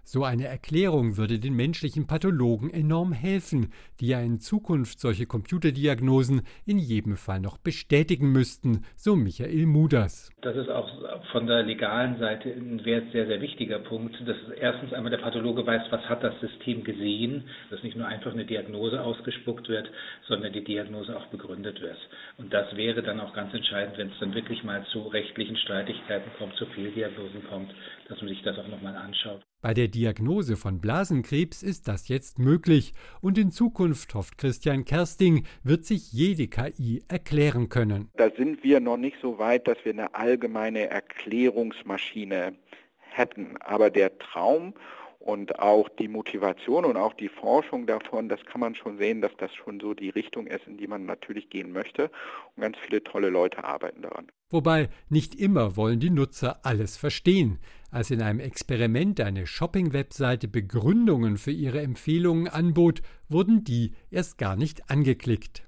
So 0.05 0.25
eine 0.25 0.47
Erklärung 0.47 1.17
würde 1.17 1.39
den 1.39 1.55
menschlichen 1.55 2.09
Pathologen 2.09 2.71
enorm 2.71 3.13
helfen, 3.13 3.73
die 4.01 4.09
ja 4.09 4.21
in 4.21 4.41
Zukunft 4.41 4.99
solche 4.99 5.27
Computerdiagnosen 5.27 6.43
in 6.67 6.79
jedem 6.79 7.17
Fall 7.17 7.39
noch 7.39 7.57
bestätigen 7.57 8.33
müssten, 8.33 8.85
so 8.97 9.15
Michael 9.15 9.67
Muders. 9.67 10.31
Das 10.43 10.57
ist 10.57 10.69
auch 10.69 10.91
von 11.31 11.47
der 11.47 11.63
legalen 11.63 12.19
Seite 12.19 12.51
ein 12.51 12.81
sehr, 12.85 13.03
sehr 13.13 13.41
wichtiger 13.41 13.79
Punkt, 13.79 14.17
dass 14.27 14.37
erstens 14.61 14.93
einmal 14.93 15.11
der 15.11 15.19
Pathologe 15.19 15.65
weiß, 15.65 15.83
was 15.91 16.03
hat 16.09 16.25
das 16.25 16.39
System 16.41 16.83
gesehen, 16.83 17.45
dass 17.71 17.83
nicht 17.85 17.97
nur 17.97 18.07
einfach 18.07 18.33
eine 18.33 18.45
Diagnose 18.45 19.01
ausgespuckt 19.03 19.69
wird, 19.69 19.89
sondern 20.27 20.53
die 20.53 20.65
Diagnose 20.65 21.17
auch 21.17 21.27
begründet 21.27 21.81
wird. 21.81 21.99
Und 22.39 22.53
das 22.53 22.75
wäre 22.77 23.03
dann 23.03 23.21
auch 23.21 23.33
ganz 23.35 23.55
entscheidend, 23.55 23.97
wenn 23.99 24.09
es 24.09 24.19
dann 24.19 24.35
wirklich 24.35 24.65
mal 24.65 24.85
zu 24.87 25.03
rechtlichen 25.03 25.57
Streitigkeiten 25.57 26.31
kommt, 26.39 26.57
zu 26.57 26.67
Fehldiagnosen 26.67 27.45
kommt, 27.49 27.73
dass 28.09 28.21
man 28.21 28.29
sich 28.29 28.43
das 28.43 28.59
auch 28.59 28.69
nochmal 28.69 28.97
anschaut. 28.97 29.43
Bei 29.62 29.75
der 29.75 29.87
Diagnose 29.87 30.57
von 30.57 30.81
Blasenkrebs 30.81 31.62
ist 31.62 31.87
das 31.87 32.09
jetzt 32.09 32.40
möglich 32.40 32.95
und 33.21 33.38
in 33.38 33.52
Zukunft, 33.52 34.12
hofft 34.12 34.37
Christian 34.37 34.85
Kersting, 34.85 35.47
wird 35.62 35.85
sich 35.85 36.12
jede 36.12 36.49
KI 36.49 37.04
erklären 37.07 37.69
können. 37.69 38.11
Da 38.16 38.28
sind 38.37 38.64
wir 38.64 38.81
noch 38.81 38.97
nicht 38.97 39.19
so 39.23 39.38
weit, 39.38 39.69
dass 39.69 39.76
wir 39.85 39.92
eine 39.92 40.16
allgemeine 40.16 40.90
Erklärungsmaschine 40.90 42.54
hätten. 42.99 43.57
Aber 43.61 43.90
der 43.90 44.19
Traum 44.19 44.75
und 45.21 45.61
auch 45.61 45.88
die 45.88 46.09
Motivation 46.09 46.85
und 46.85 46.97
auch 46.97 47.14
die 47.14 47.28
Forschung 47.28 47.87
davon, 47.87 48.28
das 48.28 48.45
kann 48.45 48.61
man 48.61 48.75
schon 48.75 48.99
sehen, 48.99 49.21
dass 49.21 49.31
das 49.38 49.54
schon 49.54 49.78
so 49.78 49.95
die 49.95 50.11
Richtung 50.11 50.49
ist, 50.49 50.66
in 50.66 50.76
die 50.76 50.88
man 50.88 51.07
natürlich 51.07 51.50
gehen 51.50 51.73
möchte. 51.73 52.11
Und 52.57 52.62
ganz 52.62 52.76
viele 52.78 53.04
tolle 53.04 53.28
Leute 53.28 53.62
arbeiten 53.62 54.02
daran. 54.02 54.26
Wobei 54.50 54.88
nicht 55.09 55.37
immer 55.37 55.76
wollen 55.76 56.00
die 56.00 56.11
Nutzer 56.11 56.59
alles 56.64 56.97
verstehen. 56.97 57.61
Als 57.93 58.11
in 58.11 58.23
einem 58.23 58.41
Experiment 58.41 59.21
eine 59.21 59.47
Shopping-Webseite 59.47 60.49
Begründungen 60.49 61.37
für 61.37 61.51
ihre 61.51 61.83
Empfehlungen 61.83 62.49
anbot, 62.49 63.03
wurden 63.29 63.65
die 63.65 63.93
erst 64.11 64.39
gar 64.39 64.57
nicht 64.57 64.89
angeklickt. 64.91 65.65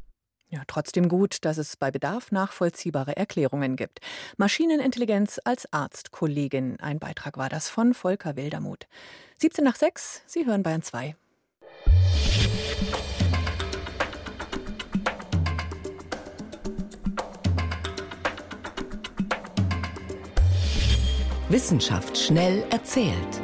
Ja, 0.49 0.62
trotzdem 0.66 1.11
gut, 1.11 1.45
dass 1.45 1.59
es 1.59 1.76
bei 1.76 1.90
Bedarf 1.90 2.33
nachvollziehbare 2.33 3.14
Erklärungen 3.14 3.76
gibt. 3.76 4.00
Maschinenintelligenz 4.38 5.38
als 5.45 5.71
Arztkollegin. 5.71 6.81
Ein 6.81 6.99
Beitrag 6.99 7.37
war 7.37 7.50
das 7.50 7.69
von 7.69 7.93
Volker 7.93 8.37
Wildermuth. 8.37 8.87
17 9.38 9.62
nach 9.62 9.76
6, 9.76 10.23
Sie 10.25 10.47
hören 10.47 10.62
Bayern 10.62 10.81
2. 10.81 11.16
Wissenschaft 21.50 22.16
schnell 22.16 22.64
erzählt. 22.70 23.42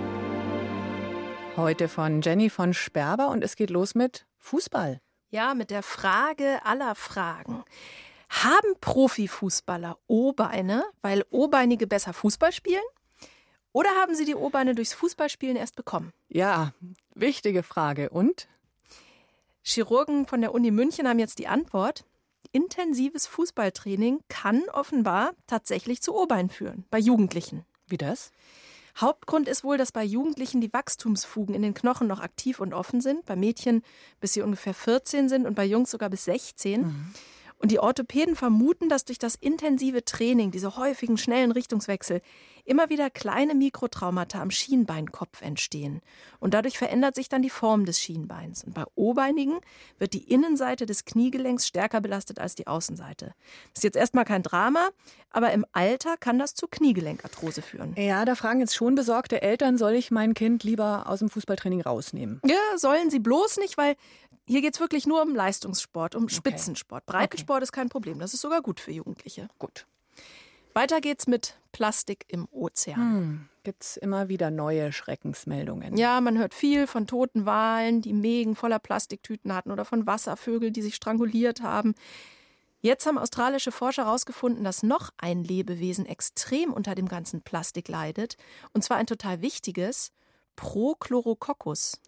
Heute 1.55 1.87
von 1.87 2.23
Jenny 2.23 2.49
von 2.49 2.73
Sperber 2.73 3.29
und 3.29 3.45
es 3.45 3.57
geht 3.57 3.69
los 3.69 3.95
mit 3.95 4.25
Fußball. 4.39 5.03
Ja, 5.29 5.53
mit 5.53 5.71
der 5.71 5.83
Frage 5.83 6.65
aller 6.65 6.95
Fragen. 6.95 7.63
Haben 8.31 8.75
Profifußballer 8.81 9.99
O-Beine, 10.07 10.85
weil 11.03 11.27
O-Beinige 11.31 11.87
besser 11.87 12.15
Fußball 12.15 12.53
spielen? 12.53 12.81
Oder 13.73 13.91
haben 14.01 14.15
sie 14.15 14.25
die 14.25 14.35
O-Beine 14.35 14.75
durchs 14.75 14.95
Fußballspielen 14.95 15.57
erst 15.57 15.77
bekommen? 15.77 16.11
Ja, 16.29 16.73
wichtige 17.15 17.63
Frage. 17.63 18.09
Und? 18.09 18.49
Chirurgen 19.63 20.27
von 20.27 20.41
der 20.41 20.55
Uni 20.55 20.71
München 20.71 21.07
haben 21.07 21.19
jetzt 21.19 21.39
die 21.39 21.49
Antwort. 21.49 22.07
Intensives 22.51 23.27
Fußballtraining 23.27 24.21
kann 24.29 24.63
offenbar 24.73 25.33
tatsächlich 25.47 26.01
zu 26.01 26.17
O-Beinen 26.17 26.49
führen, 26.49 26.87
bei 26.91 26.99
Jugendlichen. 26.99 27.67
Wie 27.91 27.99
das? 27.99 28.33
Hauptgrund 29.01 29.49
ist 29.49 29.65
wohl, 29.65 29.79
dass 29.79 29.93
bei 29.93 30.05
Jugendlichen 30.05 30.61
die 30.61 30.73
Wachstumsfugen 30.73 31.55
in 31.55 31.63
den 31.63 31.75
Knochen 31.75 32.07
noch 32.07 32.21
aktiv 32.21 32.61
und 32.61 32.75
offen 32.75 33.01
sind. 33.01 33.25
Bei 33.25 33.37
Mädchen 33.37 33.83
bis 34.21 34.33
sie 34.33 34.43
ungefähr 34.43 34.75
14 34.75 35.29
sind 35.29 35.47
und 35.47 35.55
bei 35.55 35.65
Jungs 35.65 35.91
sogar 35.91 36.11
bis 36.11 36.25
16. 36.25 36.83
Mhm. 36.83 37.15
Und 37.61 37.71
die 37.71 37.79
Orthopäden 37.79 38.37
vermuten, 38.37 38.89
dass 38.89 39.05
durch 39.05 39.19
das 39.19 39.35
intensive 39.35 40.05
Training, 40.05 40.51
diese 40.51 40.77
häufigen 40.77 41.19
schnellen 41.19 41.53
Richtungswechsel, 41.53 42.23
immer 42.65 42.89
wieder 42.89 43.11
kleine 43.11 43.55
Mikrotraumata 43.55 44.41
am 44.41 44.51
Schienbeinkopf 44.51 45.43
entstehen. 45.43 46.01
Und 46.39 46.55
dadurch 46.55 46.79
verändert 46.79 47.17
sich 47.17 47.29
dann 47.29 47.43
die 47.43 47.51
Form 47.51 47.85
des 47.85 48.01
Schienbeins. 48.01 48.65
Und 48.65 48.75
bei 48.75 48.85
O-Beinigen 48.95 49.61
wird 49.99 50.15
die 50.15 50.31
Innenseite 50.31 50.87
des 50.87 51.05
Kniegelenks 51.05 51.67
stärker 51.67 52.01
belastet 52.01 52.39
als 52.39 52.55
die 52.55 52.67
Außenseite. 52.67 53.35
Das 53.75 53.79
ist 53.79 53.85
jetzt 53.85 53.97
erstmal 53.97 54.25
kein 54.25 54.43
Drama, 54.43 54.89
aber 55.31 55.53
im 55.53 55.67
Alter 55.73 56.17
kann 56.17 56.39
das 56.39 56.55
zu 56.55 56.67
Kniegelenkarthrose 56.67 57.61
führen. 57.61 57.95
Ja, 57.97 58.25
da 58.25 58.35
fragen 58.37 58.61
jetzt 58.61 58.75
schon 58.75 58.95
besorgte 58.95 59.43
Eltern, 59.43 59.77
soll 59.77 59.93
ich 59.93 60.11
mein 60.11 60.33
Kind 60.33 60.65
lieber 60.65 61.09
aus 61.09 61.19
dem 61.19 61.29
Fußballtraining 61.29 61.83
rausnehmen? 61.83 62.41
Ja, 62.47 62.57
sollen 62.77 63.11
sie 63.11 63.19
bloß 63.21 63.59
nicht, 63.59 63.77
weil 63.77 63.97
hier 64.51 64.63
geht 64.63 64.75
es 64.75 64.81
wirklich 64.81 65.07
nur 65.07 65.23
um 65.23 65.35
Leistungssport, 65.35 66.17
um 66.17 66.25
okay. 66.25 66.35
Spitzensport. 66.35 67.07
Breitensport 67.07 67.59
okay. 67.59 67.65
ist 67.65 67.73
kein 67.73 67.89
Problem. 67.89 68.19
Das 68.19 68.35
ist 68.35 68.41
sogar 68.41 68.63
gut 68.63 68.81
für 68.81 68.91
Jugendliche. 68.91 69.49
Gut. 69.59 69.87
Weiter 70.75 71.01
geht's 71.01 71.29
mit 71.29 71.57
Plastik 71.71 72.25
im 72.27 72.49
Ozean. 72.51 72.97
Hm, 72.97 73.49
Gibt 73.63 73.85
es 73.85 73.97
immer 73.97 74.29
wieder 74.29 74.51
neue 74.51 74.93
Schreckensmeldungen? 74.93 75.97
Ja, 75.97 76.21
man 76.21 76.37
hört 76.37 76.55
viel 76.55 76.89
von 76.89 77.07
toten 77.07 77.47
Walen, 77.47 78.03
die 78.03 78.13
Mägen 78.13 78.57
voller 78.57 78.81
Plastiktüten 78.81 79.55
hatten 79.55 79.71
oder 79.71 79.85
von 79.85 80.07
Wasservögeln, 80.07 80.73
die 80.73 80.83
sich 80.83 80.97
stranguliert 80.97 81.63
haben. 81.63 81.95
Jetzt 82.81 83.07
haben 83.07 83.19
australische 83.19 83.71
Forscher 83.71 84.07
herausgefunden, 84.07 84.65
dass 84.65 84.83
noch 84.83 85.11
ein 85.19 85.45
Lebewesen 85.45 86.07
extrem 86.07 86.73
unter 86.73 86.97
dem 86.97 87.07
ganzen 87.07 87.43
Plastik 87.43 87.87
leidet. 87.89 88.37
Und 88.73 88.83
zwar 88.83 88.97
ein 88.97 89.07
total 89.07 89.43
wichtiges 89.43 90.11
Prochlorococcus. 90.57 92.01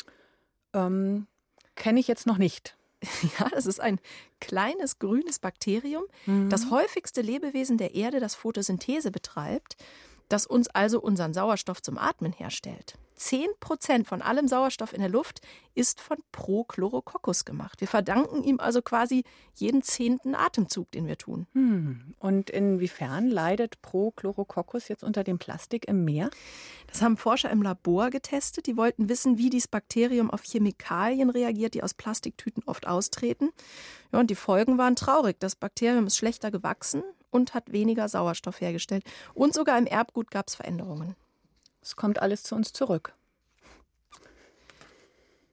Ähm, 0.73 1.27
Kenne 1.75 2.01
ich 2.01 2.09
jetzt 2.09 2.27
noch 2.27 2.39
nicht. 2.39 2.77
Ja, 3.39 3.49
das 3.49 3.67
ist 3.67 3.81
ein 3.81 3.99
kleines 4.41 5.01
grünes 5.01 5.41
Bakterium, 5.41 6.05
mhm. 6.27 6.49
das 6.51 6.71
häufigste 6.71 7.21
Lebewesen 7.21 7.77
der 7.77 7.95
Erde, 7.97 8.21
das 8.21 8.37
Photosynthese 8.37 9.11
betreibt, 9.11 9.77
das 10.33 10.47
uns 10.47 10.69
also 10.69 11.01
unseren 11.01 11.35
Sauerstoff 11.35 11.83
zum 11.83 11.99
Atmen 11.99 12.33
herstellt. 12.33 12.95
10 13.23 13.47
Prozent 13.61 14.09
von 14.09 14.21
allem 14.21 14.49
Sauerstoff 14.49 14.93
in 14.93 15.01
der 15.01 15.09
Luft 15.09 15.43
ist 15.75 16.01
von 16.01 16.17
Prochlorococcus 16.33 17.45
gemacht. 17.45 17.81
Wir 17.81 17.87
verdanken 17.87 18.43
ihm 18.43 18.59
also 18.59 18.83
quasi 18.83 19.23
jeden 19.55 19.83
zehnten 19.83 20.35
Atemzug, 20.35 20.91
den 20.91 21.07
wir 21.07 21.17
tun. 21.17 21.47
Hm. 21.53 22.15
Und 22.19 22.51
inwiefern 22.51 23.29
leidet 23.29 23.81
Prochlorococcus 23.81 24.89
jetzt 24.89 25.05
unter 25.05 25.23
dem 25.23 25.39
Plastik 25.39 25.87
im 25.87 26.05
Meer? 26.05 26.31
Das 26.89 27.01
haben 27.01 27.17
Forscher 27.17 27.51
im 27.51 27.63
Labor 27.63 28.11
getestet. 28.11 28.67
Die 28.67 28.77
wollten 28.77 29.09
wissen, 29.09 29.39
wie 29.39 29.51
dieses 29.51 29.69
Bakterium 29.69 30.31
auf 30.31 30.43
Chemikalien 30.43 31.31
reagiert, 31.31 31.75
die 31.75 31.83
aus 31.83 31.95
Plastiktüten 31.95 32.65
oft 32.67 32.89
austreten. 32.89 33.51
Ja, 34.13 34.19
und 34.19 34.31
die 34.31 34.35
Folgen 34.35 34.79
waren 34.79 34.97
traurig. 34.97 35.37
Das 35.39 35.55
Bakterium 35.55 36.07
ist 36.07 36.17
schlechter 36.17 36.51
gewachsen 36.51 37.05
und 37.33 37.55
hat 37.55 37.73
weniger 37.73 38.09
Sauerstoff 38.09 38.61
hergestellt. 38.61 39.05
Und 39.35 39.55
sogar 39.55 39.77
im 39.79 39.87
Erbgut 39.87 40.31
gab 40.31 40.47
es 40.47 40.55
Veränderungen. 40.55 41.17
Es 41.81 41.97
kommt 41.97 42.23
alles 42.23 42.45
zu 42.45 42.55
uns 42.55 42.73
zurück. 42.73 43.13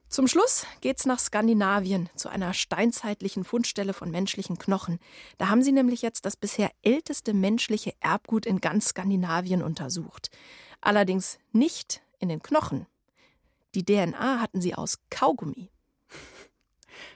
Zum 0.09 0.27
Schluss 0.27 0.65
geht's 0.81 1.05
nach 1.05 1.19
Skandinavien 1.19 2.09
zu 2.15 2.29
einer 2.29 2.53
steinzeitlichen 2.53 3.43
Fundstelle 3.43 3.93
von 3.93 4.09
menschlichen 4.09 4.57
Knochen. 4.57 4.99
Da 5.37 5.49
haben 5.49 5.61
sie 5.61 5.71
nämlich 5.71 6.01
jetzt 6.01 6.25
das 6.25 6.35
bisher 6.35 6.71
älteste 6.81 7.33
menschliche 7.33 7.93
Erbgut 7.99 8.47
in 8.47 8.59
ganz 8.59 8.89
Skandinavien 8.89 9.61
untersucht. 9.61 10.31
Allerdings 10.81 11.37
nicht 11.51 12.01
in 12.17 12.29
den 12.29 12.41
Knochen. 12.41 12.87
Die 13.75 13.85
DNA 13.85 14.39
hatten 14.41 14.61
sie 14.61 14.73
aus 14.73 14.97
Kaugummi. 15.11 15.69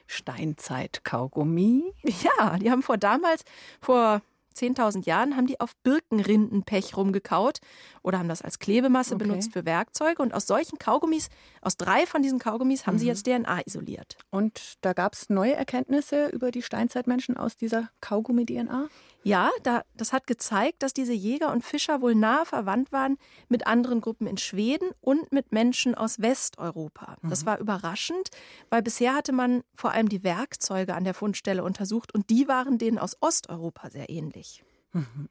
Steinzeit-Kaugummi? 0.06 1.92
Ja, 2.22 2.58
die 2.58 2.70
haben 2.70 2.82
vor 2.82 2.96
damals, 2.96 3.44
vor 3.80 4.22
10.000 4.54 5.06
Jahren 5.06 5.36
haben 5.36 5.46
die 5.46 5.60
auf 5.60 5.76
Birkenrindenpech 5.82 6.96
rumgekaut 6.96 7.58
oder 8.02 8.18
haben 8.18 8.28
das 8.28 8.42
als 8.42 8.58
Klebemasse 8.58 9.14
okay. 9.14 9.24
benutzt 9.24 9.52
für 9.52 9.64
Werkzeuge. 9.64 10.22
Und 10.22 10.34
aus 10.34 10.46
solchen 10.46 10.78
Kaugummis, 10.78 11.28
aus 11.60 11.76
drei 11.76 12.06
von 12.06 12.22
diesen 12.22 12.38
Kaugummis, 12.38 12.86
haben 12.86 12.94
mhm. 12.94 12.98
sie 13.00 13.06
jetzt 13.06 13.26
DNA 13.26 13.62
isoliert. 13.66 14.16
Und 14.30 14.74
da 14.80 14.92
gab 14.92 15.14
es 15.14 15.28
neue 15.30 15.54
Erkenntnisse 15.54 16.28
über 16.28 16.50
die 16.50 16.62
Steinzeitmenschen 16.62 17.36
aus 17.36 17.56
dieser 17.56 17.90
Kaugummi-DNA? 18.00 18.88
Ja, 19.24 19.50
da, 19.62 19.84
das 19.96 20.12
hat 20.12 20.26
gezeigt, 20.26 20.82
dass 20.82 20.92
diese 20.92 21.14
Jäger 21.14 21.50
und 21.50 21.64
Fischer 21.64 22.02
wohl 22.02 22.14
nahe 22.14 22.44
verwandt 22.44 22.92
waren 22.92 23.16
mit 23.48 23.66
anderen 23.66 24.00
Gruppen 24.00 24.26
in 24.26 24.36
Schweden 24.36 24.90
und 25.00 25.32
mit 25.32 25.50
Menschen 25.50 25.94
aus 25.94 26.20
Westeuropa. 26.20 27.16
Mhm. 27.22 27.30
Das 27.30 27.46
war 27.46 27.58
überraschend, 27.58 28.30
weil 28.68 28.82
bisher 28.82 29.14
hatte 29.14 29.32
man 29.32 29.64
vor 29.74 29.92
allem 29.92 30.10
die 30.10 30.22
Werkzeuge 30.24 30.94
an 30.94 31.04
der 31.04 31.14
Fundstelle 31.14 31.64
untersucht 31.64 32.14
und 32.14 32.28
die 32.28 32.48
waren 32.48 32.76
denen 32.76 32.98
aus 32.98 33.16
Osteuropa 33.20 33.88
sehr 33.90 34.10
ähnlich. 34.10 34.62
Mhm. 34.92 35.28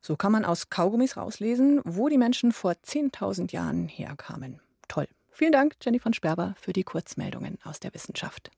So 0.00 0.16
kann 0.16 0.32
man 0.32 0.44
aus 0.44 0.68
Kaugummis 0.70 1.16
rauslesen, 1.16 1.80
wo 1.84 2.08
die 2.08 2.18
Menschen 2.18 2.52
vor 2.52 2.72
10.000 2.72 3.52
Jahren 3.52 3.88
herkamen. 3.88 4.60
Toll. 4.88 5.06
Vielen 5.30 5.52
Dank, 5.52 5.76
Jenny 5.82 6.00
von 6.00 6.14
Sperber, 6.14 6.56
für 6.60 6.72
die 6.72 6.82
Kurzmeldungen 6.82 7.58
aus 7.62 7.78
der 7.78 7.94
Wissenschaft. 7.94 8.50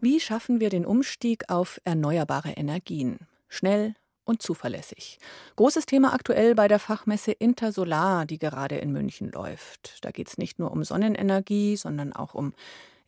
Wie 0.00 0.20
schaffen 0.20 0.60
wir 0.60 0.70
den 0.70 0.86
Umstieg 0.86 1.50
auf 1.50 1.80
erneuerbare 1.82 2.52
Energien? 2.52 3.18
Schnell 3.48 3.94
und 4.24 4.40
zuverlässig. 4.40 5.18
Großes 5.56 5.86
Thema 5.86 6.12
aktuell 6.12 6.54
bei 6.54 6.68
der 6.68 6.78
Fachmesse 6.78 7.32
Intersolar, 7.32 8.24
die 8.24 8.38
gerade 8.38 8.76
in 8.76 8.92
München 8.92 9.32
läuft. 9.32 10.04
Da 10.04 10.12
geht 10.12 10.28
es 10.28 10.38
nicht 10.38 10.60
nur 10.60 10.70
um 10.70 10.84
Sonnenenergie, 10.84 11.76
sondern 11.76 12.12
auch 12.12 12.34
um 12.34 12.54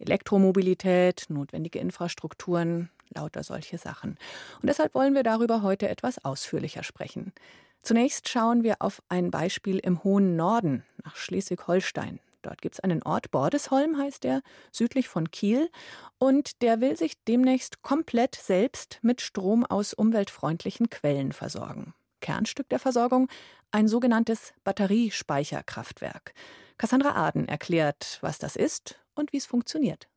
Elektromobilität, 0.00 1.26
notwendige 1.28 1.78
Infrastrukturen, 1.78 2.90
lauter 3.14 3.44
solche 3.44 3.78
Sachen. 3.78 4.18
Und 4.60 4.66
deshalb 4.66 4.92
wollen 4.96 5.14
wir 5.14 5.22
darüber 5.22 5.62
heute 5.62 5.88
etwas 5.88 6.24
ausführlicher 6.24 6.82
sprechen. 6.82 7.32
Zunächst 7.82 8.28
schauen 8.28 8.64
wir 8.64 8.76
auf 8.80 9.00
ein 9.08 9.30
Beispiel 9.30 9.78
im 9.78 10.02
hohen 10.02 10.34
Norden, 10.34 10.82
nach 11.04 11.14
Schleswig-Holstein. 11.14 12.18
Dort 12.42 12.62
gibt 12.62 12.76
es 12.76 12.80
einen 12.80 13.02
Ort, 13.02 13.30
Bordesholm 13.30 13.98
heißt 13.98 14.24
der, 14.24 14.42
südlich 14.72 15.08
von 15.08 15.30
Kiel. 15.30 15.70
Und 16.18 16.62
der 16.62 16.80
will 16.80 16.96
sich 16.96 17.22
demnächst 17.24 17.82
komplett 17.82 18.34
selbst 18.34 18.98
mit 19.02 19.20
Strom 19.20 19.64
aus 19.64 19.92
umweltfreundlichen 19.94 20.90
Quellen 20.90 21.32
versorgen. 21.32 21.94
Kernstück 22.20 22.68
der 22.68 22.78
Versorgung 22.78 23.28
ein 23.70 23.88
sogenanntes 23.88 24.52
Batteriespeicherkraftwerk. 24.64 26.34
Cassandra 26.76 27.12
Aden 27.14 27.46
erklärt, 27.46 28.18
was 28.20 28.38
das 28.38 28.56
ist 28.56 29.00
und 29.14 29.32
wie 29.32 29.38
es 29.38 29.46
funktioniert. 29.46 30.09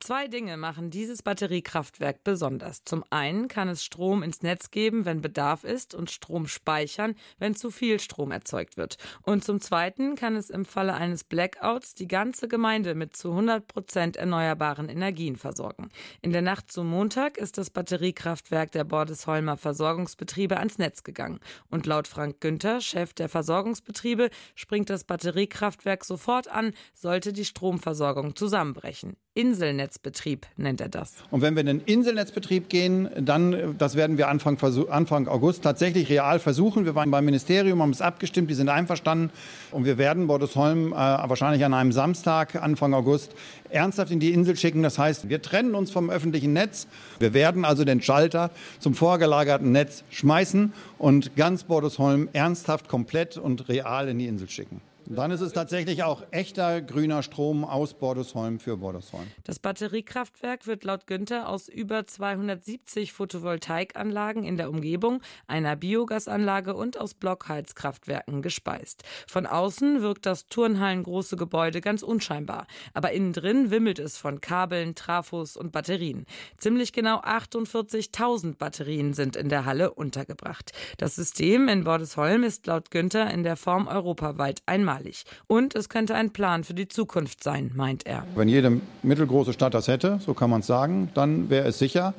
Zwei 0.00 0.28
Dinge 0.28 0.56
machen 0.56 0.90
dieses 0.90 1.24
Batteriekraftwerk 1.24 2.22
besonders. 2.22 2.84
Zum 2.84 3.04
einen 3.10 3.48
kann 3.48 3.68
es 3.68 3.84
Strom 3.84 4.22
ins 4.22 4.42
Netz 4.42 4.70
geben, 4.70 5.04
wenn 5.04 5.20
Bedarf 5.20 5.64
ist, 5.64 5.92
und 5.92 6.08
Strom 6.08 6.46
speichern, 6.46 7.16
wenn 7.38 7.56
zu 7.56 7.72
viel 7.72 7.98
Strom 7.98 8.30
erzeugt 8.30 8.76
wird. 8.76 8.96
Und 9.22 9.42
zum 9.42 9.60
zweiten 9.60 10.14
kann 10.14 10.36
es 10.36 10.50
im 10.50 10.64
Falle 10.64 10.94
eines 10.94 11.24
Blackouts 11.24 11.96
die 11.96 12.06
ganze 12.06 12.46
Gemeinde 12.46 12.94
mit 12.94 13.16
zu 13.16 13.30
100 13.30 13.66
Prozent 13.66 14.16
erneuerbaren 14.16 14.88
Energien 14.88 15.34
versorgen. 15.34 15.88
In 16.22 16.30
der 16.30 16.42
Nacht 16.42 16.70
zum 16.70 16.88
Montag 16.88 17.36
ist 17.36 17.58
das 17.58 17.70
Batteriekraftwerk 17.70 18.70
der 18.70 18.84
Bordesholmer 18.84 19.56
Versorgungsbetriebe 19.56 20.58
ans 20.58 20.78
Netz 20.78 21.02
gegangen. 21.02 21.40
Und 21.70 21.86
laut 21.86 22.06
Frank 22.06 22.40
Günther, 22.40 22.80
Chef 22.80 23.14
der 23.14 23.28
Versorgungsbetriebe, 23.28 24.30
springt 24.54 24.90
das 24.90 25.02
Batteriekraftwerk 25.02 26.04
sofort 26.04 26.46
an, 26.46 26.72
sollte 26.94 27.32
die 27.32 27.44
Stromversorgung 27.44 28.36
zusammenbrechen. 28.36 29.16
Inselnetzbetrieb 29.38 30.48
nennt 30.56 30.80
er 30.80 30.88
das. 30.88 31.12
Und 31.30 31.42
wenn 31.42 31.54
wir 31.54 31.60
in 31.60 31.66
den 31.66 31.80
Inselnetzbetrieb 31.80 32.68
gehen, 32.68 33.08
dann, 33.20 33.76
das 33.78 33.94
werden 33.94 34.18
wir 34.18 34.26
Anfang, 34.26 34.58
Anfang 34.90 35.28
August 35.28 35.62
tatsächlich 35.62 36.08
real 36.10 36.40
versuchen. 36.40 36.84
Wir 36.84 36.96
waren 36.96 37.08
beim 37.12 37.24
Ministerium, 37.24 37.80
haben 37.80 37.90
es 37.90 38.00
abgestimmt, 38.00 38.50
die 38.50 38.54
sind 38.54 38.68
einverstanden. 38.68 39.30
Und 39.70 39.84
wir 39.84 39.96
werden 39.96 40.26
Bordesholm 40.26 40.92
äh, 40.92 40.96
wahrscheinlich 40.96 41.64
an 41.64 41.72
einem 41.72 41.92
Samstag, 41.92 42.60
Anfang 42.60 42.94
August, 42.94 43.32
ernsthaft 43.70 44.10
in 44.10 44.18
die 44.18 44.32
Insel 44.32 44.56
schicken. 44.56 44.82
Das 44.82 44.98
heißt, 44.98 45.28
wir 45.28 45.40
trennen 45.40 45.76
uns 45.76 45.92
vom 45.92 46.10
öffentlichen 46.10 46.52
Netz. 46.52 46.88
Wir 47.20 47.32
werden 47.32 47.64
also 47.64 47.84
den 47.84 48.02
Schalter 48.02 48.50
zum 48.80 48.94
vorgelagerten 48.94 49.70
Netz 49.70 50.02
schmeißen 50.10 50.72
und 50.98 51.36
ganz 51.36 51.62
Bordesholm 51.62 52.28
ernsthaft 52.32 52.88
komplett 52.88 53.36
und 53.36 53.68
real 53.68 54.08
in 54.08 54.18
die 54.18 54.26
Insel 54.26 54.48
schicken. 54.48 54.80
Dann 55.10 55.30
ist 55.30 55.40
es 55.40 55.54
tatsächlich 55.54 56.02
auch 56.02 56.22
echter 56.32 56.82
grüner 56.82 57.22
Strom 57.22 57.64
aus 57.64 57.94
Bordesholm 57.94 58.60
für 58.60 58.76
Bordesholm. 58.76 59.26
Das 59.44 59.58
Batteriekraftwerk 59.58 60.66
wird 60.66 60.84
laut 60.84 61.06
Günther 61.06 61.48
aus 61.48 61.68
über 61.68 62.04
270 62.04 63.14
Photovoltaikanlagen 63.14 64.44
in 64.44 64.58
der 64.58 64.68
Umgebung, 64.68 65.22
einer 65.46 65.76
Biogasanlage 65.76 66.74
und 66.74 67.00
aus 67.00 67.14
Blockheizkraftwerken 67.14 68.42
gespeist. 68.42 69.02
Von 69.26 69.46
außen 69.46 70.02
wirkt 70.02 70.26
das 70.26 70.46
turnhallengroße 70.48 71.38
Gebäude 71.38 71.80
ganz 71.80 72.02
unscheinbar, 72.02 72.66
aber 72.92 73.12
innen 73.12 73.32
drin 73.32 73.70
wimmelt 73.70 73.98
es 73.98 74.18
von 74.18 74.42
Kabeln, 74.42 74.94
Trafos 74.94 75.56
und 75.56 75.72
Batterien. 75.72 76.26
Ziemlich 76.58 76.92
genau 76.92 77.20
48.000 77.20 78.56
Batterien 78.58 79.14
sind 79.14 79.36
in 79.36 79.48
der 79.48 79.64
Halle 79.64 79.94
untergebracht. 79.94 80.72
Das 80.98 81.14
System 81.14 81.68
in 81.68 81.84
Bordesholm 81.84 82.44
ist 82.44 82.66
laut 82.66 82.90
Günther 82.90 83.30
in 83.30 83.42
der 83.42 83.56
Form 83.56 83.88
europaweit 83.88 84.60
einmalig 84.66 84.97
einmalig. 84.98 85.24
Und 85.46 85.74
es 85.74 85.88
könnte 85.88 86.14
ein 86.14 86.30
Plan 86.30 86.64
für 86.64 86.74
die 86.74 86.88
Zukunft 86.88 87.42
sein, 87.42 87.70
meint 87.74 88.06
er. 88.06 88.24
Wenn 88.34 88.48
jede 88.48 88.80
mittelgroße 89.02 89.52
Stadt 89.52 89.74
das 89.74 89.88
hätte, 89.88 90.18
so 90.24 90.34
kann 90.34 90.50
man 90.50 90.60
es 90.60 90.66
sagen, 90.66 91.10
dann 91.14 91.50
wäre 91.50 91.68
es 91.68 91.78
sicher. 91.78 92.14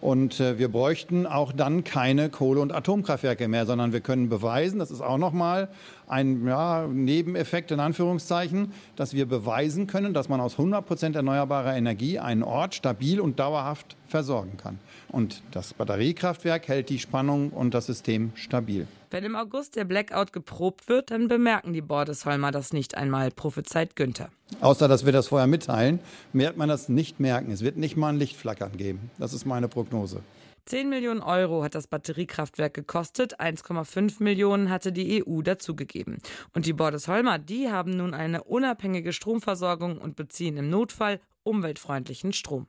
Und 0.00 0.40
äh, 0.40 0.58
wir 0.58 0.68
bräuchten 0.68 1.26
auch 1.26 1.52
dann 1.52 1.84
keine 1.84 2.30
Kohle- 2.30 2.62
und 2.62 2.72
Atomkraftwerke 2.72 3.48
mehr, 3.48 3.66
sondern 3.66 3.92
wir 3.92 4.00
können 4.00 4.30
beweisen, 4.30 4.78
das 4.78 4.90
ist 4.90 5.02
auch 5.02 5.18
nochmal 5.18 5.68
ein 6.10 6.46
ja, 6.46 6.86
Nebeneffekt 6.88 7.70
in 7.70 7.80
Anführungszeichen, 7.80 8.72
dass 8.96 9.14
wir 9.14 9.26
beweisen 9.26 9.86
können, 9.86 10.12
dass 10.12 10.28
man 10.28 10.40
aus 10.40 10.58
100 10.58 10.84
Prozent 10.84 11.16
erneuerbarer 11.16 11.76
Energie 11.76 12.18
einen 12.18 12.42
Ort 12.42 12.74
stabil 12.74 13.20
und 13.20 13.38
dauerhaft 13.38 13.96
versorgen 14.08 14.56
kann. 14.56 14.78
Und 15.08 15.42
das 15.52 15.72
Batteriekraftwerk 15.72 16.68
hält 16.68 16.88
die 16.88 16.98
Spannung 16.98 17.50
und 17.50 17.74
das 17.74 17.86
System 17.86 18.32
stabil. 18.34 18.86
Wenn 19.10 19.24
im 19.24 19.36
August 19.36 19.76
der 19.76 19.84
Blackout 19.84 20.32
geprobt 20.32 20.88
wird, 20.88 21.10
dann 21.10 21.28
bemerken 21.28 21.72
die 21.72 21.80
Bordesholmer 21.80 22.50
das 22.50 22.72
nicht 22.72 22.96
einmal, 22.96 23.30
prophezeit 23.30 23.96
Günther. 23.96 24.30
Außer, 24.60 24.88
dass 24.88 25.04
wir 25.04 25.12
das 25.12 25.28
vorher 25.28 25.46
mitteilen, 25.46 26.00
wird 26.32 26.56
man 26.56 26.68
das 26.68 26.88
nicht 26.88 27.20
merken. 27.20 27.50
Es 27.50 27.62
wird 27.62 27.76
nicht 27.76 27.96
mal 27.96 28.10
ein 28.10 28.18
Lichtflackern 28.18 28.76
geben. 28.76 29.10
Das 29.18 29.32
ist 29.32 29.46
meine 29.46 29.68
Prognose. 29.68 30.22
10 30.66 30.88
Millionen 30.88 31.20
Euro 31.20 31.62
hat 31.62 31.74
das 31.74 31.86
Batteriekraftwerk 31.86 32.74
gekostet, 32.74 33.40
1,5 33.40 34.22
Millionen 34.22 34.70
hatte 34.70 34.92
die 34.92 35.24
EU 35.24 35.42
dazugegeben. 35.42 36.18
Und 36.54 36.66
die 36.66 36.72
Bordesholmer, 36.72 37.38
die 37.38 37.70
haben 37.70 37.96
nun 37.96 38.14
eine 38.14 38.44
unabhängige 38.44 39.12
Stromversorgung 39.12 39.98
und 39.98 40.16
beziehen 40.16 40.56
im 40.56 40.70
Notfall 40.70 41.20
umweltfreundlichen 41.42 42.32
Strom. 42.32 42.66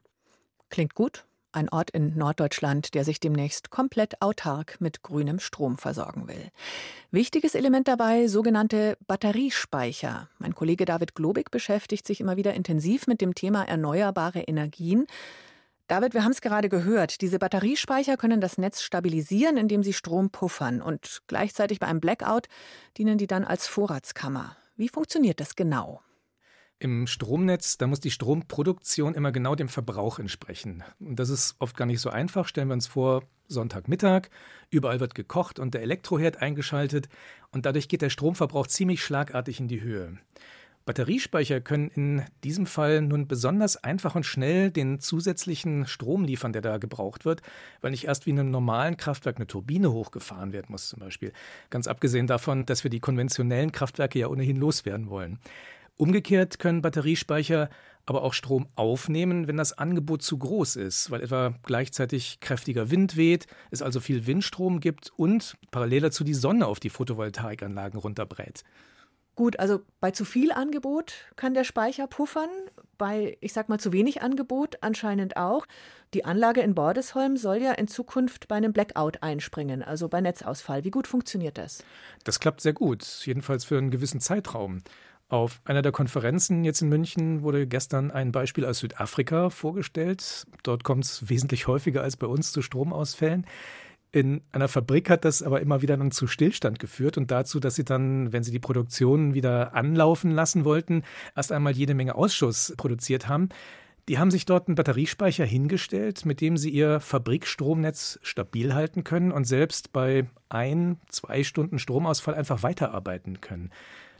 Klingt 0.69 0.95
gut 0.95 1.25
ein 1.54 1.69
Ort 1.69 1.91
in 1.91 2.17
Norddeutschland, 2.17 2.93
der 2.93 3.04
sich 3.04 3.19
demnächst 3.19 3.69
komplett 3.69 4.21
autark 4.21 4.80
mit 4.80 5.01
grünem 5.01 5.39
Strom 5.39 5.77
versorgen 5.77 6.27
will. 6.27 6.49
Wichtiges 7.12 7.56
Element 7.56 7.88
dabei 7.88 8.27
sogenannte 8.27 8.97
Batteriespeicher. 9.08 10.30
Mein 10.39 10.56
Kollege 10.56 10.86
David 10.86 11.15
Globig 11.15 11.51
beschäftigt 11.51 12.08
sich 12.08 12.21
immer 12.21 12.38
wieder 12.38 12.54
intensiv 12.54 13.08
mit 13.08 13.21
dem 13.21 13.36
Thema 13.36 13.63
erneuerbare 13.63 14.41
Energien. 14.41 15.08
David, 15.91 16.13
wir 16.13 16.23
haben 16.23 16.32
es 16.32 16.39
gerade 16.39 16.69
gehört, 16.69 17.19
diese 17.19 17.38
Batteriespeicher 17.38 18.15
können 18.15 18.39
das 18.39 18.58
Netz 18.58 18.82
stabilisieren, 18.82 19.58
indem 19.58 19.84
sie 19.84 19.91
Strom 19.91 20.30
puffern 20.30 20.82
und 20.82 21.21
gleichzeitig 21.27 21.82
bei 21.82 21.88
einem 21.88 21.99
Blackout 21.99 22.47
dienen 22.97 23.17
die 23.17 23.27
dann 23.27 23.43
als 23.43 23.67
Vorratskammer. 23.67 24.56
Wie 24.77 24.88
funktioniert 24.88 25.41
das 25.41 25.58
genau? 25.58 26.01
Im 26.80 27.08
Stromnetz, 27.08 27.77
da 27.77 27.88
muss 27.88 27.99
die 27.99 28.10
Stromproduktion 28.10 29.15
immer 29.15 29.34
genau 29.34 29.54
dem 29.54 29.67
Verbrauch 29.67 30.17
entsprechen. 30.17 30.82
Und 31.01 31.17
das 31.17 31.27
ist 31.27 31.58
oft 31.60 31.75
gar 31.75 31.86
nicht 31.86 31.99
so 31.99 32.10
einfach. 32.10 32.47
Stellen 32.47 32.69
wir 32.69 32.73
uns 32.73 32.88
vor, 32.88 33.23
Sonntagmittag, 33.49 34.30
überall 34.69 35.01
wird 35.01 35.13
gekocht 35.13 35.60
und 35.60 35.73
der 35.73 35.82
Elektroherd 35.82 36.41
eingeschaltet 36.41 37.10
und 37.51 37.65
dadurch 37.65 37.89
geht 37.89 38.01
der 38.01 38.10
Stromverbrauch 38.10 38.67
ziemlich 38.67 39.04
schlagartig 39.04 39.60
in 39.60 39.67
die 39.67 39.82
Höhe. 39.82 40.17
Batteriespeicher 40.86 41.62
können 41.62 41.89
in 41.89 42.24
diesem 42.44 42.65
Fall 42.65 43.02
nun 43.02 43.28
besonders 43.28 43.78
einfach 43.78 44.15
und 44.15 44.26
schnell 44.26 44.72
den 44.72 45.00
zusätzlichen 45.00 45.86
Strom 45.86 46.24
liefern, 46.24 46.54
der 46.54 46.62
da 46.62 46.78
gebraucht 46.78 47.24
wird, 47.24 47.41
weil 47.82 47.91
nicht 47.91 48.06
erst 48.06 48.26
wie 48.26 48.32
in 48.32 48.39
einem 48.39 48.52
normalen 48.52 48.98
Kraftwerk 48.98 49.38
eine 49.38 49.48
Turbine 49.48 49.91
hochgefahren 49.91 50.54
werden 50.54 50.67
muss 50.70 50.89
zum 50.89 51.00
Beispiel. 51.00 51.34
Ganz 51.70 51.88
abgesehen 51.88 52.28
davon, 52.28 52.65
dass 52.65 52.84
wir 52.84 52.89
die 52.89 53.00
konventionellen 53.00 53.72
Kraftwerke 53.72 54.20
ja 54.20 54.28
ohnehin 54.28 54.58
loswerden 54.58 55.10
wollen. 55.10 55.39
Umgekehrt 55.98 56.58
können 56.58 56.82
Batteriespeicher 56.82 57.70
aber 58.06 58.24
auch 58.24 58.34
Strom 58.34 58.67
aufnehmen, 58.76 59.48
wenn 59.48 59.58
das 59.58 59.78
Angebot 59.78 60.24
zu 60.24 60.38
groß 60.38 60.76
ist, 60.78 61.12
weil 61.12 61.22
etwa 61.22 61.54
gleichzeitig 61.63 62.39
kräftiger 62.39 62.89
Wind 62.89 63.15
weht, 63.15 63.46
es 63.70 63.82
also 63.82 64.00
viel 64.00 64.26
Windstrom 64.26 64.80
gibt 64.80 65.12
und 65.15 65.58
parallel 65.70 66.02
dazu 66.02 66.24
die 66.24 66.34
Sonne 66.34 66.65
auf 66.65 66.80
die 66.80 66.89
Photovoltaikanlagen 66.89 68.00
runterbrät. 68.00 68.63
Gut, 69.41 69.58
also 69.58 69.82
bei 69.99 70.12
zu 70.12 70.23
viel 70.23 70.51
Angebot 70.51 71.13
kann 71.36 71.56
der 71.56 71.63
Speicher 71.63 72.06
puffern, 72.06 72.51
bei, 72.99 73.39
ich 73.41 73.54
sag 73.54 73.69
mal, 73.69 73.80
zu 73.80 73.91
wenig 73.91 74.21
Angebot 74.21 74.77
anscheinend 74.82 75.36
auch. 75.36 75.65
Die 76.13 76.25
Anlage 76.25 76.62
in 76.62 76.75
Bordesholm 76.75 77.38
soll 77.38 77.58
ja 77.58 77.71
in 77.71 77.88
Zukunft 77.88 78.47
bei 78.47 78.58
einem 78.58 78.71
Blackout 78.71 79.23
einspringen, 79.23 79.82
also 79.82 80.10
bei 80.10 80.21
Netzausfall. 80.21 80.84
Wie 80.84 80.91
gut 80.91 81.08
funktioniert 81.08 81.58
das? 81.58 81.84
Das 82.23 82.39
klappt 82.39 82.62
sehr 82.62 82.73
gut, 82.73 83.04
jedenfalls 83.25 83.65
für 83.65 83.80
einen 83.80 83.89
gewissen 83.89 84.19
Zeitraum. 84.19 84.84
Auf 85.27 85.60
einer 85.65 85.82
der 85.82 85.91
Konferenzen 85.91 86.63
jetzt 86.63 86.84
in 86.84 86.89
München 86.89 87.41
wurde 87.41 87.65
gestern 87.65 88.12
ein 88.12 88.32
Beispiel 88.32 88.63
aus 88.63 88.77
Südafrika 88.77 89.49
vorgestellt. 89.49 90.45
Dort 90.62 90.84
kommt 90.84 91.06
es 91.06 91.30
wesentlich 91.30 91.65
häufiger 91.65 92.04
als 92.04 92.15
bei 92.15 92.27
uns 92.27 92.51
zu 92.51 92.62
Stromausfällen. 92.62 93.47
In 94.13 94.41
einer 94.52 94.67
Fabrik 94.67 95.10
hat 95.10 95.24
das 95.24 95.41
aber 95.41 95.62
immer 95.62 95.82
wieder 95.82 95.95
dann 95.95 96.12
zu 96.12 96.28
Stillstand 96.28 96.80
geführt 96.80 97.17
und 97.17 97.32
dazu, 97.32 97.62
dass 97.62 97.76
sie 97.76 97.86
dann, 97.86 98.34
wenn 98.34 98.43
sie 98.43 98.52
die 98.52 98.60
Produktion 98.60 99.34
wieder 99.34 99.74
anlaufen 99.74 100.32
lassen 100.32 100.65
wollten, 100.65 101.04
erst 101.34 101.54
einmal 101.54 101.74
jede 101.74 101.93
Menge 101.93 102.15
Ausschuss 102.15 102.74
produziert 102.76 103.30
haben. 103.30 103.47
Die 104.10 104.17
haben 104.17 104.32
sich 104.32 104.45
dort 104.45 104.67
einen 104.67 104.76
Batteriespeicher 104.76 105.45
hingestellt, 105.45 106.26
mit 106.26 106.41
dem 106.41 106.58
sie 106.58 106.71
ihr 106.71 107.00
Fabrikstromnetz 107.00 108.19
stabil 108.21 108.74
halten 108.74 109.06
können 109.06 109.32
und 109.32 109.45
selbst 109.45 109.93
bei 109.93 110.28
ein, 110.50 111.00
zwei 111.08 111.43
Stunden 111.43 111.80
Stromausfall 111.80 112.36
einfach 112.36 112.63
weiterarbeiten 112.63 113.39
können. 113.39 113.69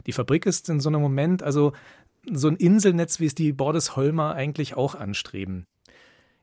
Die 0.06 0.12
Fabrik 0.12 0.46
ist 0.46 0.70
in 0.70 0.80
so 0.80 0.88
einem 0.88 1.02
Moment 1.02 1.42
also 1.42 1.72
so 2.30 2.48
ein 2.48 2.56
Inselnetz, 2.56 3.20
wie 3.20 3.26
es 3.26 3.34
die 3.34 3.52
Bordesholmer 3.52 4.34
eigentlich 4.34 4.74
auch 4.74 4.94
anstreben. 4.94 5.66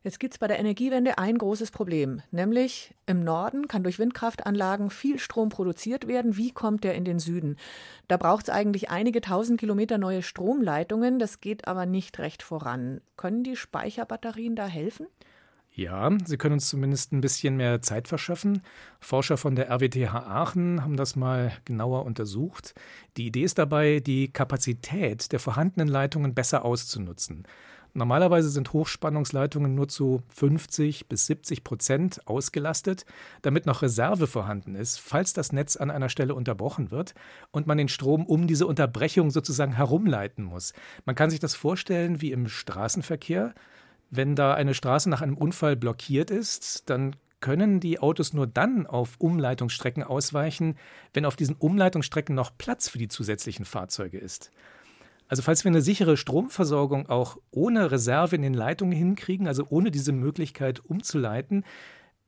Jetzt 0.02 0.22
gibt 0.22 0.34
es 0.34 0.38
bei 0.38 0.48
der 0.48 0.60
Energiewende 0.60 1.18
ein 1.18 1.38
großes 1.38 1.72
Problem, 1.72 2.22
nämlich 2.32 2.96
im 3.06 3.22
Norden 3.22 3.68
kann 3.68 3.84
durch 3.84 4.00
Windkraftanlagen 4.00 4.92
viel 4.92 5.20
Strom 5.20 5.50
produziert 5.50 6.08
werden. 6.08 6.38
Wie 6.38 6.52
kommt 6.52 6.86
der 6.86 6.96
in 6.96 7.04
den 7.04 7.20
Süden? 7.20 7.58
Da 8.08 8.16
braucht 8.16 8.44
es 8.44 8.50
eigentlich 8.50 8.90
einige 8.90 9.20
tausend 9.20 9.60
Kilometer 9.60 9.98
neue 9.98 10.24
Stromleitungen, 10.24 11.20
das 11.20 11.42
geht 11.42 11.68
aber 11.68 11.86
nicht 11.86 12.18
recht 12.20 12.44
voran. 12.44 13.02
Können 13.18 13.44
die 13.44 13.58
Speicherbatterien 13.58 14.56
da 14.56 14.68
helfen? 14.68 15.08
Ja, 15.76 16.10
sie 16.26 16.38
können 16.38 16.54
uns 16.54 16.70
zumindest 16.70 17.12
ein 17.12 17.22
bisschen 17.22 17.58
mehr 17.58 17.82
Zeit 17.82 18.08
verschaffen. 18.08 18.64
Forscher 19.00 19.38
von 19.38 19.56
der 19.56 19.70
RWTH 19.70 20.14
Aachen 20.14 20.82
haben 20.82 20.98
das 20.98 21.16
mal 21.16 21.54
genauer 21.66 22.06
untersucht. 22.06 22.74
Die 23.18 23.28
Idee 23.28 23.44
ist 23.44 23.58
dabei, 23.58 24.00
die 24.00 24.32
Kapazität 24.32 25.32
der 25.32 25.40
vorhandenen 25.40 25.88
Leitungen 25.88 26.34
besser 26.34 26.66
auszunutzen. 26.66 27.46
Normalerweise 27.94 28.50
sind 28.50 28.72
Hochspannungsleitungen 28.74 29.74
nur 29.74 29.88
zu 29.88 30.22
50 30.30 31.08
bis 31.08 31.26
70 31.26 31.64
Prozent 31.64 32.28
ausgelastet, 32.28 33.06
damit 33.42 33.66
noch 33.66 33.82
Reserve 33.82 34.28
vorhanden 34.28 34.76
ist, 34.76 35.00
falls 35.00 35.34
das 35.34 35.52
Netz 35.52 35.76
an 35.76 35.90
einer 35.90 36.10
Stelle 36.10 36.36
unterbrochen 36.36 36.92
wird 36.92 37.14
und 37.52 37.68
man 37.68 37.78
den 37.78 37.90
Strom 37.90 38.26
um 38.26 38.48
diese 38.48 38.68
Unterbrechung 38.68 39.32
sozusagen 39.32 39.74
herumleiten 39.74 40.44
muss. 40.44 40.74
Man 41.06 41.16
kann 41.16 41.30
sich 41.30 41.40
das 41.40 41.56
vorstellen 41.56 42.22
wie 42.22 42.32
im 42.32 42.48
Straßenverkehr. 42.48 43.54
Wenn 44.12 44.36
da 44.36 44.54
eine 44.54 44.74
Straße 44.74 45.10
nach 45.10 45.22
einem 45.22 45.38
Unfall 45.38 45.76
blockiert 45.76 46.32
ist, 46.32 46.90
dann 46.90 47.16
können 47.42 47.80
die 47.80 48.00
Autos 48.00 48.34
nur 48.34 48.48
dann 48.48 48.86
auf 48.86 49.16
Umleitungsstrecken 49.18 50.04
ausweichen, 50.04 50.78
wenn 51.14 51.26
auf 51.26 51.36
diesen 51.36 51.56
Umleitungsstrecken 51.56 52.36
noch 52.36 52.52
Platz 52.58 52.90
für 52.90 52.98
die 52.98 53.08
zusätzlichen 53.08 53.66
Fahrzeuge 53.66 54.18
ist. 54.18 54.52
Also 55.30 55.44
falls 55.44 55.64
wir 55.64 55.70
eine 55.70 55.82
sichere 55.82 56.18
Stromversorgung 56.18 57.08
auch 57.08 57.38
ohne 57.52 57.92
Reserve 57.92 58.36
in 58.36 58.42
den 58.42 58.56
Leitungen 58.56 58.98
hinkriegen, 58.98 59.48
also 59.48 59.66
ohne 59.70 59.92
diese 59.92 60.12
Möglichkeit 60.12 60.84
umzuleiten, 60.84 61.64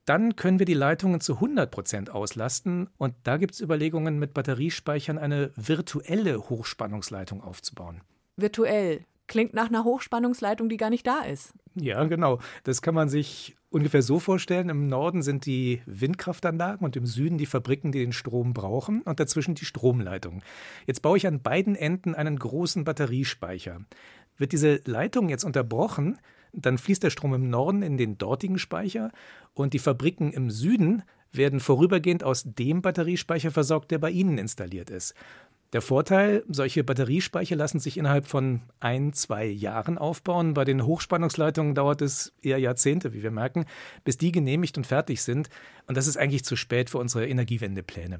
dann 0.05 0.35
können 0.35 0.59
wir 0.59 0.65
die 0.65 0.75
Leitungen 0.75 1.19
zu 1.19 1.35
100 1.35 1.71
Prozent 1.71 2.09
auslasten. 2.11 2.89
Und 2.97 3.15
da 3.23 3.37
gibt 3.37 3.55
es 3.55 3.61
Überlegungen, 3.61 4.19
mit 4.19 4.33
Batteriespeichern 4.33 5.17
eine 5.17 5.51
virtuelle 5.55 6.49
Hochspannungsleitung 6.49 7.41
aufzubauen. 7.41 8.01
Virtuell. 8.37 9.05
Klingt 9.31 9.53
nach 9.53 9.69
einer 9.69 9.85
Hochspannungsleitung, 9.85 10.67
die 10.67 10.75
gar 10.75 10.89
nicht 10.89 11.07
da 11.07 11.21
ist. 11.21 11.53
Ja, 11.75 12.03
genau. 12.03 12.39
Das 12.65 12.81
kann 12.81 12.93
man 12.93 13.07
sich 13.07 13.55
ungefähr 13.69 14.01
so 14.01 14.19
vorstellen. 14.19 14.67
Im 14.67 14.87
Norden 14.87 15.21
sind 15.21 15.45
die 15.45 15.81
Windkraftanlagen 15.85 16.83
und 16.83 16.97
im 16.97 17.05
Süden 17.05 17.37
die 17.37 17.45
Fabriken, 17.45 17.93
die 17.93 17.99
den 17.99 18.11
Strom 18.11 18.53
brauchen 18.53 19.03
und 19.03 19.21
dazwischen 19.21 19.55
die 19.55 19.63
Stromleitung. 19.63 20.41
Jetzt 20.85 21.01
baue 21.01 21.15
ich 21.15 21.27
an 21.27 21.41
beiden 21.41 21.77
Enden 21.77 22.13
einen 22.13 22.37
großen 22.37 22.83
Batteriespeicher. 22.83 23.79
Wird 24.37 24.51
diese 24.51 24.81
Leitung 24.83 25.29
jetzt 25.29 25.45
unterbrochen, 25.45 26.17
dann 26.51 26.77
fließt 26.77 27.01
der 27.01 27.09
Strom 27.09 27.33
im 27.33 27.49
Norden 27.49 27.83
in 27.83 27.95
den 27.95 28.17
dortigen 28.17 28.59
Speicher 28.59 29.13
und 29.53 29.73
die 29.73 29.79
Fabriken 29.79 30.33
im 30.33 30.51
Süden 30.51 31.03
werden 31.31 31.61
vorübergehend 31.61 32.25
aus 32.25 32.43
dem 32.45 32.81
Batteriespeicher 32.81 33.51
versorgt, 33.51 33.91
der 33.91 33.99
bei 33.99 34.11
Ihnen 34.11 34.37
installiert 34.37 34.89
ist. 34.89 35.15
Der 35.73 35.81
Vorteil, 35.81 36.43
solche 36.49 36.84
Batteriespeicher 36.84 37.55
lassen 37.55 37.79
sich 37.79 37.97
innerhalb 37.97 38.25
von 38.27 38.62
ein, 38.81 39.13
zwei 39.13 39.45
Jahren 39.45 39.97
aufbauen. 39.97 40.53
Bei 40.53 40.65
den 40.65 40.86
Hochspannungsleitungen 40.86 41.75
dauert 41.75 42.01
es 42.01 42.34
eher 42.41 42.57
Jahrzehnte, 42.57 43.13
wie 43.13 43.23
wir 43.23 43.31
merken, 43.31 43.65
bis 44.03 44.17
die 44.17 44.34
genehmigt 44.34 44.77
und 44.77 44.86
fertig 44.86 45.21
sind. 45.21 45.49
Und 45.88 45.95
das 45.95 46.07
ist 46.07 46.17
eigentlich 46.17 46.43
zu 46.43 46.57
spät 46.57 46.89
für 46.89 46.97
unsere 46.97 47.25
Energiewendepläne. 47.25 48.19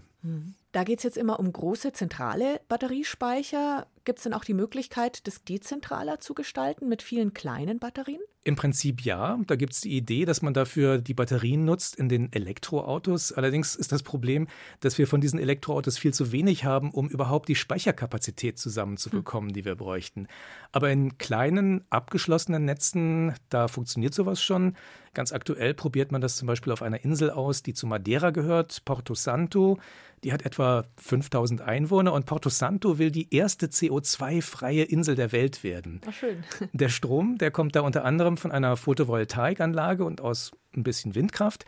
Da 0.72 0.84
geht 0.84 1.00
es 1.00 1.04
jetzt 1.04 1.18
immer 1.18 1.40
um 1.40 1.52
große 1.52 1.94
zentrale 1.94 2.62
Batteriespeicher. 2.70 3.88
Gibt 4.06 4.20
es 4.20 4.24
denn 4.24 4.34
auch 4.34 4.46
die 4.46 4.54
Möglichkeit, 4.54 5.28
das 5.28 5.44
dezentraler 5.44 6.20
zu 6.20 6.34
gestalten 6.34 6.88
mit 6.88 7.02
vielen 7.02 7.34
kleinen 7.34 7.80
Batterien? 7.80 8.22
Im 8.44 8.56
Prinzip 8.56 9.02
ja. 9.02 9.40
Da 9.48 9.56
gibt 9.56 9.74
es 9.74 9.82
die 9.82 9.96
Idee, 9.96 10.26
dass 10.26 10.42
man 10.42 10.54
dafür 10.54 11.00
die 11.00 11.14
Batterien 11.14 11.66
nutzt 11.66 11.96
in 11.96 12.08
den 12.08 12.32
Elektroautos. 12.32 13.32
Allerdings 13.32 13.76
ist 13.76 13.92
das 13.92 14.02
Problem, 14.02 14.48
dass 14.80 14.98
wir 14.98 15.08
von 15.08 15.22
diesen 15.22 15.40
Elektroautos 15.40 15.98
viel 15.98 16.14
zu 16.14 16.32
wenig 16.32 16.66
haben, 16.66 16.92
um 16.92 17.10
überhaupt 17.10 17.50
die 17.50 17.56
Speicherkapazität 17.56 18.58
zusammenzubekommen, 18.58 19.50
hm. 19.50 19.54
die 19.54 19.66
wir 19.66 19.76
bräuchten. 19.76 20.28
Aber 20.72 20.90
in 20.92 21.18
kleinen, 21.18 21.84
abgeschlossenen 21.90 22.66
Netzen, 22.66 23.34
da 23.50 23.68
funktioniert 23.68 24.14
sowas 24.14 24.42
schon. 24.42 24.76
Ganz 25.13 25.34
aktuell 25.34 25.74
probiert 25.74 26.12
man 26.12 26.21
das 26.21 26.38
zum 26.38 26.47
Beispiel 26.47 26.71
auf 26.71 26.82
einer 26.82 27.04
Insel 27.04 27.32
aus, 27.32 27.63
die 27.63 27.74
zu 27.74 27.86
Madeira 27.86 28.30
gehört, 28.30 28.86
Porto 28.86 29.13
Santo. 29.13 29.78
Die 30.24 30.32
hat 30.32 30.45
etwa 30.45 30.86
5000 30.97 31.62
Einwohner 31.62 32.13
und 32.13 32.26
Porto 32.26 32.50
Santo 32.50 32.97
will 32.97 33.12
die 33.12 33.34
erste 33.34 33.65
CO2-freie 33.67 34.84
Insel 34.84 35.15
der 35.15 35.32
Welt 35.34 35.63
werden. 35.63 36.00
Ach, 36.08 36.13
schön. 36.13 36.43
Der 36.74 36.89
Strom, 36.89 37.38
der 37.38 37.52
kommt 37.52 37.76
da 37.76 37.82
unter 37.82 38.06
anderem 38.06 38.38
von 38.38 38.52
einer 38.52 38.78
Photovoltaikanlage 38.78 40.06
und 40.06 40.21
aus 40.21 40.52
ein 40.76 40.84
bisschen 40.84 41.15
Windkraft. 41.15 41.65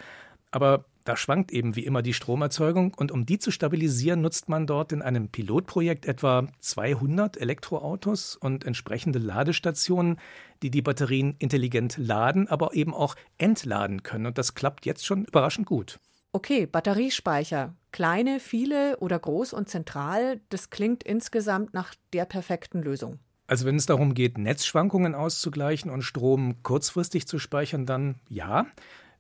Aber 0.52 0.86
da 1.04 1.18
schwankt 1.18 1.52
eben 1.52 1.76
wie 1.76 1.86
immer 1.86 2.02
die 2.02 2.14
Stromerzeugung 2.14 2.94
und 2.94 3.12
um 3.12 3.26
die 3.26 3.40
zu 3.40 3.52
stabilisieren, 3.52 4.22
nutzt 4.22 4.50
man 4.50 4.68
dort 4.68 4.92
in 4.92 5.02
einem 5.02 5.30
Pilotprojekt 5.30 6.06
etwa 6.06 6.48
200 6.60 7.38
Elektroautos 7.38 8.36
und 8.36 8.64
entsprechende 8.64 9.20
Ladestationen, 9.20 10.18
die 10.62 10.72
die 10.72 10.82
Batterien 10.82 11.36
intelligent 11.40 11.98
laden, 11.98 12.48
aber 12.48 12.74
eben 12.74 12.94
auch 12.94 13.16
entladen 13.38 14.04
können. 14.04 14.26
Und 14.28 14.38
das 14.38 14.56
klappt 14.56 14.86
jetzt 14.86 15.06
schon 15.06 15.26
überraschend 15.26 15.68
gut. 15.68 16.00
Okay, 16.32 16.66
Batteriespeicher. 16.66 17.76
Kleine, 17.92 18.40
viele 18.40 18.98
oder 18.98 19.20
groß 19.20 19.54
und 19.54 19.70
zentral, 19.70 20.42
das 20.50 20.72
klingt 20.72 21.04
insgesamt 21.04 21.74
nach 21.76 21.94
der 22.12 22.26
perfekten 22.26 22.82
Lösung. 22.82 23.20
Also 23.46 23.66
wenn 23.66 23.76
es 23.76 23.86
darum 23.86 24.14
geht, 24.16 24.38
Netzschwankungen 24.38 25.14
auszugleichen 25.14 25.92
und 25.92 26.02
Strom 26.02 26.64
kurzfristig 26.64 27.28
zu 27.28 27.38
speichern, 27.38 27.86
dann 27.86 28.16
ja. 28.30 28.66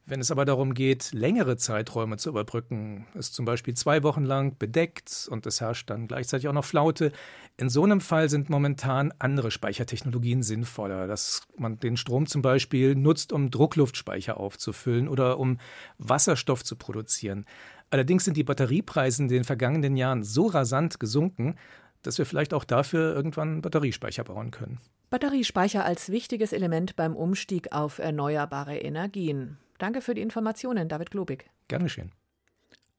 Wenn 0.06 0.20
es 0.20 0.32
aber 0.32 0.44
darum 0.44 0.74
geht, 0.74 1.13
längere 1.13 1.56
Zeiträume 1.56 2.18
zu 2.18 2.30
überbrücken, 2.30 3.08
ist 3.13 3.34
zum 3.34 3.46
Beispiel 3.46 3.74
zwei 3.74 4.04
Wochen 4.04 4.26
lang 4.26 4.58
bedeckt 4.58 5.30
und 5.32 5.46
es 5.46 5.62
herrscht 5.62 5.89
dann 5.89 6.08
gleichzeitig 6.08 6.50
auch 6.50 6.54
noch 6.54 6.66
Flaute, 6.66 7.13
in 7.56 7.70
so 7.70 7.86
einem 7.86 8.02
Fall 8.02 8.28
sind 8.28 8.50
momentan 8.50 9.13
andere 9.20 9.50
Speichertechnologien 9.50 10.44
sinnvoller, 10.44 11.08
dass 11.08 11.44
man 11.58 11.80
den 11.80 11.96
Strom 11.96 12.26
zum 12.26 12.42
Beispiel 12.42 12.96
nutzt, 12.96 13.32
um 13.32 13.50
Druckluftspeicher 13.50 14.38
aufzufüllen 14.38 15.08
oder 15.08 15.39
um 15.39 15.58
Wasserstoff 16.00 16.66
zu 16.66 16.76
produzieren. 16.76 17.46
Allerdings 17.89 18.26
sind 18.26 18.36
die 18.36 18.44
Batteriepreise 18.44 19.22
in 19.22 19.30
den 19.30 19.46
vergangenen 19.46 19.96
Jahren 19.96 20.24
so 20.24 20.48
rasant 20.48 21.00
gesunken, 21.00 21.56
dass 22.02 22.18
wir 22.18 22.26
vielleicht 22.26 22.54
auch 22.54 22.66
dafür 22.66 23.16
irgendwann 23.16 23.62
Batteriespeicher 23.62 24.26
bauen 24.26 24.52
können. 24.52 24.80
Batteriespeicher 25.12 25.86
als 25.86 26.10
wichtiges 26.10 26.52
Element 26.52 26.98
beim 26.98 27.16
Umstieg 27.16 27.72
auf 27.72 28.00
erneuerbare 28.00 28.78
Energien. 28.78 29.58
Danke 29.84 30.00
für 30.00 30.13
die 30.13 30.22
Informationen, 30.22 30.88
David 30.88 31.12
Globig. 31.12 31.50
Gerne 31.67 31.84
geschehen. 31.84 32.13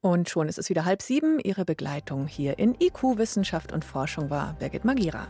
Und 0.02 0.28
schon 0.28 0.50
ist 0.50 0.58
es 0.58 0.68
wieder 0.68 0.84
halb 0.84 1.00
sieben. 1.00 1.40
Ihre 1.40 1.64
Begleitung 1.64 2.26
hier 2.26 2.58
in 2.58 2.74
IQ 2.78 3.16
Wissenschaft 3.16 3.72
und 3.72 3.86
Forschung 3.86 4.28
war 4.28 4.52
Birgit 4.58 4.84
Magira. 4.84 5.28